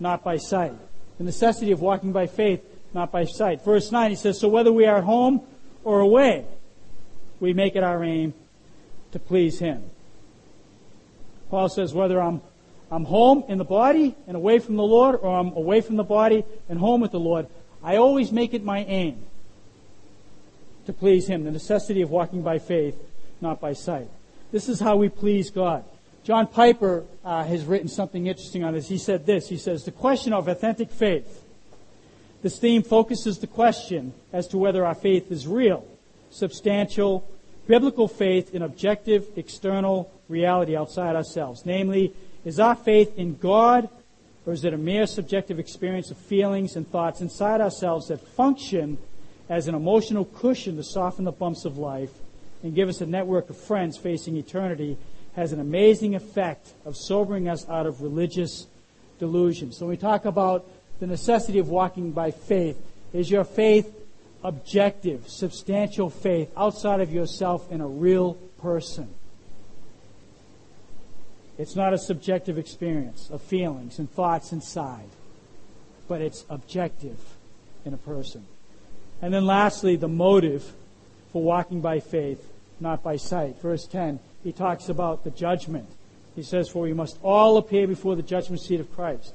not 0.00 0.24
by 0.24 0.38
sight. 0.38 0.72
The 1.18 1.24
necessity 1.24 1.70
of 1.72 1.80
walking 1.80 2.12
by 2.12 2.26
faith, 2.26 2.64
not 2.94 3.12
by 3.12 3.24
sight. 3.24 3.62
Verse 3.62 3.92
9, 3.92 4.10
he 4.10 4.16
says, 4.16 4.40
So 4.40 4.48
whether 4.48 4.72
we 4.72 4.86
are 4.86 4.98
at 4.98 5.04
home 5.04 5.42
or 5.84 6.00
away, 6.00 6.46
we 7.38 7.52
make 7.52 7.76
it 7.76 7.84
our 7.84 8.02
aim 8.02 8.32
to 9.12 9.18
please 9.18 9.58
him. 9.58 9.84
Paul 11.50 11.68
says, 11.68 11.92
whether 11.92 12.20
I'm, 12.20 12.40
I'm 12.90 13.04
home 13.04 13.44
in 13.48 13.58
the 13.58 13.64
body 13.64 14.14
and 14.26 14.36
away 14.36 14.58
from 14.58 14.76
the 14.76 14.82
Lord, 14.82 15.16
or 15.20 15.38
I'm 15.38 15.52
away 15.52 15.80
from 15.80 15.96
the 15.96 16.04
body 16.04 16.44
and 16.68 16.78
home 16.78 17.00
with 17.00 17.10
the 17.10 17.20
Lord, 17.20 17.48
I 17.82 17.96
always 17.96 18.32
make 18.32 18.54
it 18.54 18.64
my 18.64 18.84
aim 18.84 19.24
to 20.86 20.92
please 20.92 21.26
him. 21.26 21.44
The 21.44 21.50
necessity 21.50 22.02
of 22.02 22.10
walking 22.10 22.42
by 22.42 22.58
faith, 22.58 22.96
not 23.42 23.60
by 23.60 23.72
sight. 23.72 24.08
This 24.52 24.68
is 24.68 24.80
how 24.80 24.96
we 24.96 25.08
please 25.08 25.50
God. 25.50 25.84
John 26.22 26.46
Piper 26.46 27.04
uh, 27.24 27.44
has 27.44 27.64
written 27.64 27.88
something 27.88 28.26
interesting 28.26 28.64
on 28.64 28.74
this. 28.74 28.88
He 28.88 28.98
said 28.98 29.26
this. 29.26 29.48
He 29.48 29.56
says, 29.56 29.84
the 29.84 29.92
question 29.92 30.32
of 30.32 30.48
authentic 30.48 30.90
faith. 30.90 31.44
This 32.42 32.58
theme 32.58 32.82
focuses 32.82 33.38
the 33.38 33.46
question 33.46 34.12
as 34.32 34.48
to 34.48 34.58
whether 34.58 34.84
our 34.84 34.94
faith 34.94 35.30
is 35.30 35.46
real, 35.46 35.86
substantial, 36.30 37.28
biblical 37.66 38.08
faith 38.08 38.54
in 38.54 38.62
objective, 38.62 39.26
external 39.36 40.10
reality 40.28 40.76
outside 40.76 41.16
ourselves. 41.16 41.64
Namely, 41.64 42.14
is 42.44 42.58
our 42.58 42.74
faith 42.74 43.18
in 43.18 43.36
God 43.36 43.88
or 44.46 44.52
is 44.52 44.64
it 44.64 44.72
a 44.72 44.78
mere 44.78 45.06
subjective 45.06 45.58
experience 45.58 46.10
of 46.10 46.16
feelings 46.16 46.76
and 46.76 46.88
thoughts 46.90 47.20
inside 47.20 47.60
ourselves 47.60 48.08
that 48.08 48.20
function 48.20 48.98
as 49.48 49.68
an 49.68 49.74
emotional 49.74 50.24
cushion 50.24 50.76
to 50.76 50.82
soften 50.82 51.24
the 51.24 51.32
bumps 51.32 51.64
of 51.64 51.78
life 51.78 52.10
and 52.62 52.74
give 52.74 52.88
us 52.88 53.00
a 53.00 53.06
network 53.06 53.50
of 53.50 53.56
friends 53.56 53.96
facing 53.96 54.36
eternity 54.36 54.98
has 55.36 55.52
an 55.52 55.60
amazing 55.60 56.14
effect 56.14 56.72
of 56.84 56.96
sobering 56.96 57.48
us 57.48 57.68
out 57.68 57.86
of 57.86 58.02
religious 58.02 58.66
delusion. 59.18 59.72
So 59.72 59.86
when 59.86 59.90
we 59.90 59.96
talk 59.96 60.24
about 60.24 60.66
the 60.98 61.06
necessity 61.06 61.58
of 61.58 61.68
walking 61.68 62.10
by 62.12 62.30
faith, 62.30 62.76
is 63.12 63.30
your 63.30 63.44
faith 63.44 63.96
objective, 64.42 65.28
substantial 65.28 66.10
faith 66.10 66.50
outside 66.56 67.00
of 67.00 67.12
yourself 67.12 67.70
in 67.70 67.80
a 67.80 67.86
real 67.86 68.34
person? 68.60 69.08
It's 71.58 71.76
not 71.76 71.92
a 71.92 71.98
subjective 71.98 72.58
experience 72.58 73.28
of 73.30 73.42
feelings 73.42 73.98
and 73.98 74.10
thoughts 74.10 74.52
inside, 74.52 75.08
but 76.08 76.22
it's 76.22 76.44
objective 76.48 77.18
in 77.84 77.92
a 77.92 77.98
person. 77.98 78.46
And 79.22 79.32
then 79.32 79.44
lastly, 79.44 79.96
the 79.96 80.08
motive 80.08 80.72
for 81.32 81.42
walking 81.42 81.80
by 81.80 82.00
faith, 82.00 82.46
not 82.80 83.02
by 83.02 83.16
sight. 83.16 83.60
Verse 83.60 83.86
10, 83.86 84.20
he 84.42 84.52
talks 84.52 84.88
about 84.88 85.24
the 85.24 85.30
judgment. 85.30 85.88
He 86.34 86.42
says, 86.42 86.68
For 86.68 86.82
we 86.82 86.92
must 86.92 87.18
all 87.22 87.56
appear 87.56 87.86
before 87.86 88.16
the 88.16 88.22
judgment 88.22 88.60
seat 88.60 88.80
of 88.80 88.94
Christ, 88.94 89.34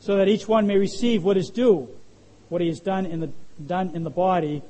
so 0.00 0.16
that 0.16 0.28
each 0.28 0.48
one 0.48 0.66
may 0.66 0.78
receive 0.78 1.24
what 1.24 1.36
is 1.36 1.50
due, 1.50 1.88
what 2.48 2.60
he 2.60 2.68
has 2.68 2.80
done 2.80 3.06
in 3.06 3.20
the, 3.20 3.30
done 3.64 3.90
in 3.94 4.04
the 4.04 4.10
body, 4.10 4.62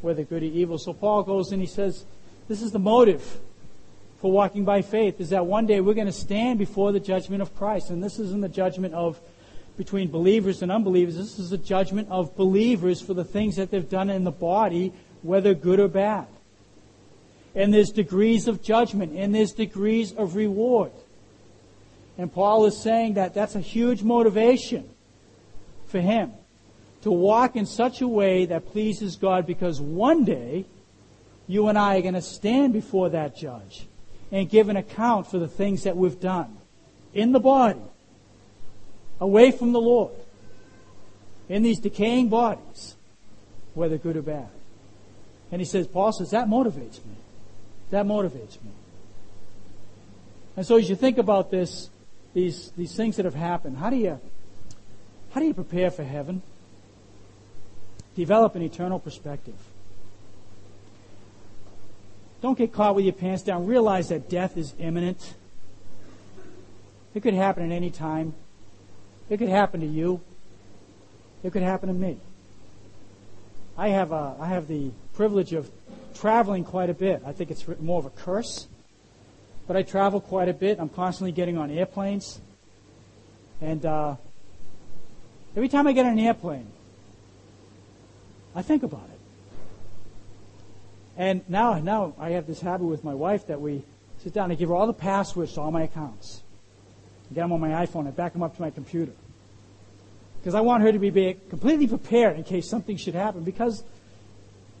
whether 0.00 0.22
good 0.22 0.42
or 0.42 0.46
evil. 0.46 0.78
So 0.78 0.92
Paul 0.92 1.22
goes 1.22 1.52
and 1.52 1.60
he 1.60 1.66
says, 1.66 2.04
This 2.48 2.62
is 2.62 2.72
the 2.72 2.78
motive 2.78 3.40
for 4.24 4.32
walking 4.32 4.64
by 4.64 4.80
faith, 4.80 5.20
is 5.20 5.30
that 5.30 5.44
one 5.44 5.66
day 5.66 5.80
we're 5.80 5.92
going 5.92 6.06
to 6.06 6.12
stand 6.12 6.58
before 6.58 6.92
the 6.92 7.00
judgment 7.00 7.42
of 7.42 7.54
Christ. 7.56 7.90
And 7.90 8.02
this 8.02 8.18
isn't 8.18 8.40
the 8.40 8.48
judgment 8.48 8.94
of 8.94 9.20
between 9.76 10.10
believers 10.10 10.62
and 10.62 10.72
unbelievers. 10.72 11.16
This 11.16 11.38
is 11.38 11.52
a 11.52 11.58
judgment 11.58 12.08
of 12.10 12.34
believers 12.36 13.02
for 13.02 13.12
the 13.12 13.24
things 13.24 13.56
that 13.56 13.70
they've 13.70 13.86
done 13.86 14.08
in 14.08 14.24
the 14.24 14.30
body, 14.30 14.92
whether 15.24 15.54
good 15.54 15.80
or 15.80 15.88
bad. 15.88 16.26
And 17.54 17.72
there's 17.72 17.90
degrees 17.90 18.46
of 18.46 18.62
judgment, 18.62 19.12
and 19.16 19.34
there's 19.34 19.52
degrees 19.52 20.12
of 20.12 20.36
reward. 20.36 20.92
And 22.18 22.32
Paul 22.32 22.66
is 22.66 22.76
saying 22.76 23.14
that 23.14 23.34
that's 23.34 23.54
a 23.54 23.60
huge 23.60 24.02
motivation 24.02 24.88
for 25.86 26.00
him 26.00 26.32
to 27.02 27.10
walk 27.10 27.56
in 27.56 27.66
such 27.66 28.00
a 28.00 28.08
way 28.08 28.46
that 28.46 28.66
pleases 28.66 29.16
God 29.16 29.46
because 29.46 29.80
one 29.80 30.24
day 30.24 30.66
you 31.46 31.68
and 31.68 31.78
I 31.78 31.98
are 31.98 32.02
going 32.02 32.14
to 32.14 32.22
stand 32.22 32.72
before 32.72 33.10
that 33.10 33.36
judge 33.36 33.86
and 34.30 34.48
give 34.48 34.68
an 34.68 34.76
account 34.76 35.26
for 35.30 35.38
the 35.38 35.48
things 35.48 35.84
that 35.84 35.96
we've 35.96 36.18
done 36.18 36.56
in 37.12 37.32
the 37.32 37.40
body 37.40 37.80
away 39.20 39.50
from 39.50 39.72
the 39.72 39.80
Lord 39.80 40.14
in 41.48 41.62
these 41.62 41.78
decaying 41.78 42.28
bodies, 42.28 42.96
whether 43.74 43.98
good 43.98 44.16
or 44.16 44.22
bad. 44.22 44.48
And 45.54 45.60
he 45.60 45.64
says, 45.64 45.86
Paul 45.86 46.10
says, 46.10 46.30
that 46.30 46.48
motivates 46.48 46.96
me. 47.06 47.14
That 47.90 48.06
motivates 48.06 48.60
me. 48.60 48.72
And 50.56 50.66
so 50.66 50.78
as 50.78 50.90
you 50.90 50.96
think 50.96 51.16
about 51.16 51.52
this, 51.52 51.90
these, 52.32 52.72
these 52.76 52.96
things 52.96 53.14
that 53.18 53.24
have 53.24 53.36
happened, 53.36 53.76
how 53.76 53.88
do 53.88 53.94
you, 53.94 54.18
how 55.30 55.38
do 55.38 55.46
you 55.46 55.54
prepare 55.54 55.92
for 55.92 56.02
heaven? 56.02 56.42
Develop 58.16 58.56
an 58.56 58.62
eternal 58.62 58.98
perspective. 58.98 59.54
Don't 62.42 62.58
get 62.58 62.72
caught 62.72 62.96
with 62.96 63.04
your 63.04 63.14
pants 63.14 63.44
down. 63.44 63.64
Realize 63.64 64.08
that 64.08 64.28
death 64.28 64.56
is 64.56 64.74
imminent. 64.80 65.34
It 67.14 67.22
could 67.22 67.34
happen 67.34 67.70
at 67.70 67.72
any 67.72 67.90
time. 67.90 68.34
It 69.30 69.36
could 69.36 69.50
happen 69.50 69.82
to 69.82 69.86
you. 69.86 70.20
It 71.44 71.52
could 71.52 71.62
happen 71.62 71.90
to 71.90 71.94
me. 71.94 72.16
I 73.78 73.90
have, 73.90 74.10
a, 74.10 74.34
I 74.40 74.48
have 74.48 74.66
the 74.66 74.90
privilege 75.14 75.52
of 75.52 75.70
traveling 76.14 76.64
quite 76.64 76.90
a 76.90 76.94
bit. 76.94 77.22
I 77.24 77.32
think 77.32 77.50
it's 77.50 77.66
more 77.80 77.98
of 77.98 78.06
a 78.06 78.10
curse. 78.10 78.68
But 79.66 79.76
I 79.76 79.82
travel 79.82 80.20
quite 80.20 80.48
a 80.48 80.52
bit. 80.52 80.78
I'm 80.78 80.88
constantly 80.88 81.32
getting 81.32 81.56
on 81.56 81.70
airplanes. 81.70 82.40
And 83.60 83.84
uh, 83.86 84.16
every 85.56 85.68
time 85.68 85.86
I 85.86 85.92
get 85.92 86.04
on 86.04 86.12
an 86.12 86.18
airplane, 86.18 86.66
I 88.54 88.62
think 88.62 88.82
about 88.82 89.08
it. 89.12 89.20
And 91.16 91.48
now, 91.48 91.78
now 91.78 92.14
I 92.18 92.30
have 92.30 92.46
this 92.46 92.60
habit 92.60 92.84
with 92.84 93.04
my 93.04 93.14
wife 93.14 93.46
that 93.46 93.60
we 93.60 93.82
sit 94.18 94.34
down 94.34 94.50
and 94.50 94.58
give 94.58 94.68
her 94.68 94.74
all 94.74 94.86
the 94.86 94.92
passwords 94.92 95.54
to 95.54 95.60
all 95.60 95.70
my 95.70 95.82
accounts 95.82 96.42
get 97.34 97.42
them 97.42 97.52
on 97.52 97.60
my 97.60 97.70
iPhone 97.84 98.06
and 98.06 98.16
back 98.16 98.32
them 98.32 98.42
up 98.42 98.54
to 98.56 98.62
my 98.62 98.70
computer. 98.70 99.12
Because 100.38 100.54
I 100.54 100.60
want 100.60 100.82
her 100.82 100.92
to 100.92 100.98
be 100.98 101.36
completely 101.48 101.86
prepared 101.86 102.36
in 102.36 102.44
case 102.44 102.68
something 102.68 102.96
should 102.96 103.14
happen. 103.14 103.44
Because, 103.44 103.82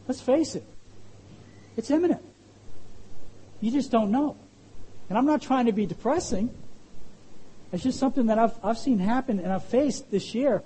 let's 0.08 0.20
face 0.20 0.54
it, 0.54 0.64
it's 1.76 1.90
imminent. 1.90 2.22
You 3.60 3.70
just 3.70 3.90
don't 3.90 4.10
know. 4.10 4.36
And 5.08 5.18
I'm 5.18 5.26
not 5.26 5.42
trying 5.42 5.66
to 5.66 5.72
be 5.72 5.86
depressing. 5.86 6.54
It's 7.72 7.82
just 7.82 7.98
something 7.98 8.26
that 8.26 8.38
I've, 8.38 8.52
I've 8.62 8.78
seen 8.78 8.98
happen 8.98 9.38
and 9.38 9.52
I've 9.52 9.64
faced 9.64 10.10
this 10.10 10.34
year 10.34 10.62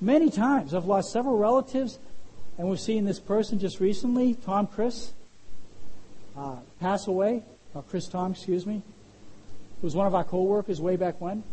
many 0.00 0.30
times. 0.30 0.74
I've 0.74 0.86
lost 0.86 1.12
several 1.12 1.36
relatives, 1.36 1.98
and 2.56 2.68
we've 2.68 2.80
seen 2.80 3.04
this 3.04 3.20
person 3.20 3.58
just 3.58 3.80
recently, 3.80 4.34
Tom 4.34 4.66
Chris, 4.66 5.12
uh, 6.36 6.56
pass 6.80 7.06
away. 7.06 7.42
Or 7.74 7.82
Chris 7.82 8.08
Tom, 8.08 8.32
excuse 8.32 8.64
me 8.64 8.82
who 9.80 9.86
was 9.86 9.94
one 9.94 10.06
of 10.06 10.14
our 10.14 10.24
co-workers 10.24 10.80
way 10.80 10.96
back 10.96 11.20
when. 11.20 11.44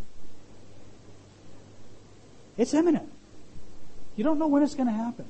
It's 2.57 2.73
imminent. 2.73 3.11
You 4.15 4.23
don't 4.23 4.39
know 4.39 4.47
when 4.47 4.63
it's 4.63 4.76
going 4.76 4.88
to 4.88 4.93
happen. 4.93 5.26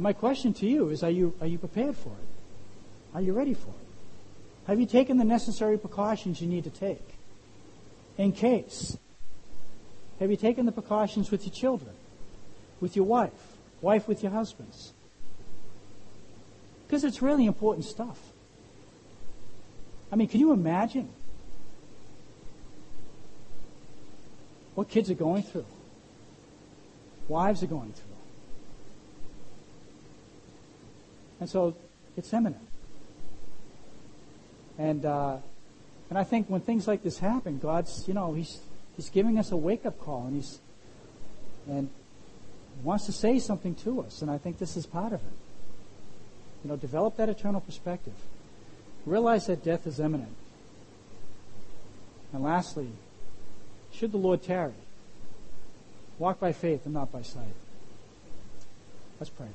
My 0.00 0.14
question 0.14 0.54
to 0.54 0.66
you 0.66 0.88
is, 0.88 1.02
are 1.02 1.10
you, 1.10 1.34
are 1.42 1.46
you 1.46 1.58
prepared 1.58 1.94
for 1.94 2.08
it? 2.08 3.14
Are 3.14 3.20
you 3.20 3.34
ready 3.34 3.52
for 3.52 3.68
it? 3.68 4.66
Have 4.66 4.80
you 4.80 4.86
taken 4.86 5.18
the 5.18 5.24
necessary 5.24 5.76
precautions 5.76 6.40
you 6.40 6.48
need 6.48 6.64
to 6.64 6.70
take? 6.70 7.06
In 8.16 8.32
case. 8.32 8.96
Have 10.18 10.30
you 10.30 10.38
taken 10.38 10.64
the 10.64 10.72
precautions 10.72 11.30
with 11.30 11.44
your 11.44 11.52
children? 11.52 11.92
With 12.80 12.96
your 12.96 13.04
wife? 13.04 13.30
Wife 13.82 14.08
with 14.08 14.22
your 14.22 14.32
husbands? 14.32 14.94
Because 16.86 17.04
it's 17.04 17.20
really 17.20 17.44
important 17.44 17.84
stuff. 17.84 18.18
I 20.10 20.16
mean, 20.16 20.28
can 20.28 20.40
you 20.40 20.52
imagine 20.52 21.10
what 24.74 24.88
kids 24.88 25.10
are 25.10 25.14
going 25.14 25.42
through, 25.42 25.66
wives 27.28 27.62
are 27.62 27.66
going 27.66 27.92
through. 27.92 28.09
And 31.40 31.48
so 31.48 31.74
it's 32.16 32.32
imminent. 32.32 32.62
And 34.78 35.04
uh, 35.04 35.38
and 36.08 36.18
I 36.18 36.24
think 36.24 36.48
when 36.48 36.60
things 36.60 36.86
like 36.86 37.02
this 37.02 37.18
happen, 37.18 37.58
God's 37.58 38.06
you 38.06 38.14
know 38.14 38.34
he's 38.34 38.60
he's 38.96 39.10
giving 39.10 39.38
us 39.38 39.50
a 39.50 39.56
wake 39.56 39.84
up 39.86 39.98
call, 39.98 40.26
and 40.26 40.36
he's 40.36 40.60
and 41.68 41.90
wants 42.82 43.06
to 43.06 43.12
say 43.12 43.38
something 43.38 43.74
to 43.76 44.00
us, 44.02 44.22
and 44.22 44.30
I 44.30 44.38
think 44.38 44.58
this 44.58 44.76
is 44.76 44.86
part 44.86 45.12
of 45.12 45.20
it. 45.20 45.32
You 46.64 46.70
know, 46.70 46.76
develop 46.76 47.16
that 47.16 47.28
eternal 47.28 47.60
perspective. 47.60 48.14
Realize 49.06 49.46
that 49.46 49.64
death 49.64 49.86
is 49.86 49.98
imminent. 49.98 50.34
And 52.32 52.42
lastly, 52.42 52.88
should 53.92 54.12
the 54.12 54.18
Lord 54.18 54.42
tarry. 54.42 54.74
Walk 56.18 56.38
by 56.38 56.52
faith 56.52 56.84
and 56.84 56.92
not 56.92 57.10
by 57.10 57.22
sight. 57.22 57.54
Let's 59.18 59.30
pray. 59.30 59.48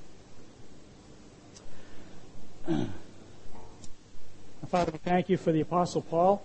Father, 4.70 4.92
we 4.92 4.98
thank 4.98 5.30
you 5.30 5.38
for 5.38 5.52
the 5.52 5.62
Apostle 5.62 6.02
Paul. 6.02 6.44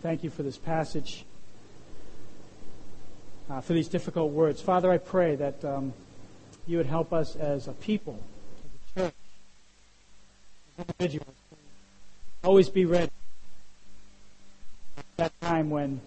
Thank 0.00 0.24
you 0.24 0.30
for 0.30 0.42
this 0.42 0.58
passage, 0.58 1.24
uh, 3.48 3.60
for 3.60 3.72
these 3.72 3.86
difficult 3.86 4.32
words. 4.32 4.60
Father, 4.60 4.90
I 4.90 4.98
pray 4.98 5.36
that 5.36 5.64
um, 5.64 5.92
you 6.66 6.78
would 6.78 6.86
help 6.86 7.12
us 7.12 7.36
as 7.36 7.68
a 7.68 7.72
people, 7.74 8.18
as 8.64 8.70
a 8.72 9.00
church, 9.00 9.14
as 10.78 10.86
individuals, 10.86 11.36
always 12.42 12.68
be 12.68 12.84
ready 12.84 13.12
at 14.98 15.04
that 15.16 15.40
time 15.40 15.70
when 15.70 16.00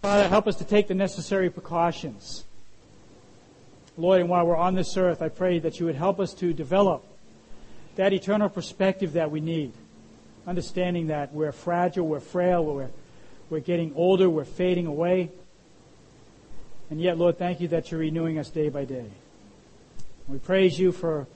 Father, 0.00 0.28
help 0.28 0.46
us 0.46 0.54
to 0.56 0.64
take 0.64 0.86
the 0.86 0.94
necessary 0.94 1.50
precautions. 1.50 2.44
Lord, 4.00 4.20
and 4.20 4.30
while 4.30 4.46
we're 4.46 4.56
on 4.56 4.74
this 4.74 4.96
earth, 4.96 5.22
I 5.22 5.28
pray 5.28 5.58
that 5.60 5.78
you 5.78 5.86
would 5.86 5.94
help 5.94 6.20
us 6.20 6.34
to 6.34 6.52
develop 6.52 7.04
that 7.96 8.12
eternal 8.12 8.48
perspective 8.48 9.14
that 9.14 9.30
we 9.30 9.40
need. 9.40 9.72
Understanding 10.46 11.08
that 11.08 11.32
we're 11.32 11.52
fragile, 11.52 12.06
we're 12.06 12.20
frail, 12.20 12.64
we're, 12.64 12.90
we're 13.50 13.60
getting 13.60 13.92
older, 13.94 14.28
we're 14.30 14.44
fading 14.44 14.86
away. 14.86 15.30
And 16.88 17.00
yet, 17.00 17.18
Lord, 17.18 17.38
thank 17.38 17.60
you 17.60 17.68
that 17.68 17.90
you're 17.90 18.00
renewing 18.00 18.38
us 18.38 18.50
day 18.50 18.68
by 18.68 18.84
day. 18.84 19.06
We 20.28 20.38
praise 20.38 20.78
you 20.78 20.92
for, 20.92 21.26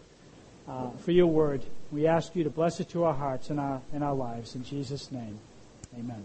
uh, 0.69 0.91
for 1.05 1.13
your 1.13 1.27
word. 1.27 1.63
We 1.93 2.07
ask 2.07 2.35
you 2.35 2.45
to 2.45 2.51
bless 2.51 2.81
it 2.81 2.89
to 2.91 3.05
our 3.05 3.15
hearts 3.15 3.51
and 3.51 3.61
our, 3.61 3.81
and 3.93 4.03
our 4.03 4.15
lives. 4.15 4.55
In 4.55 4.65
Jesus' 4.65 5.13
name, 5.13 5.39
amen. 5.99 6.25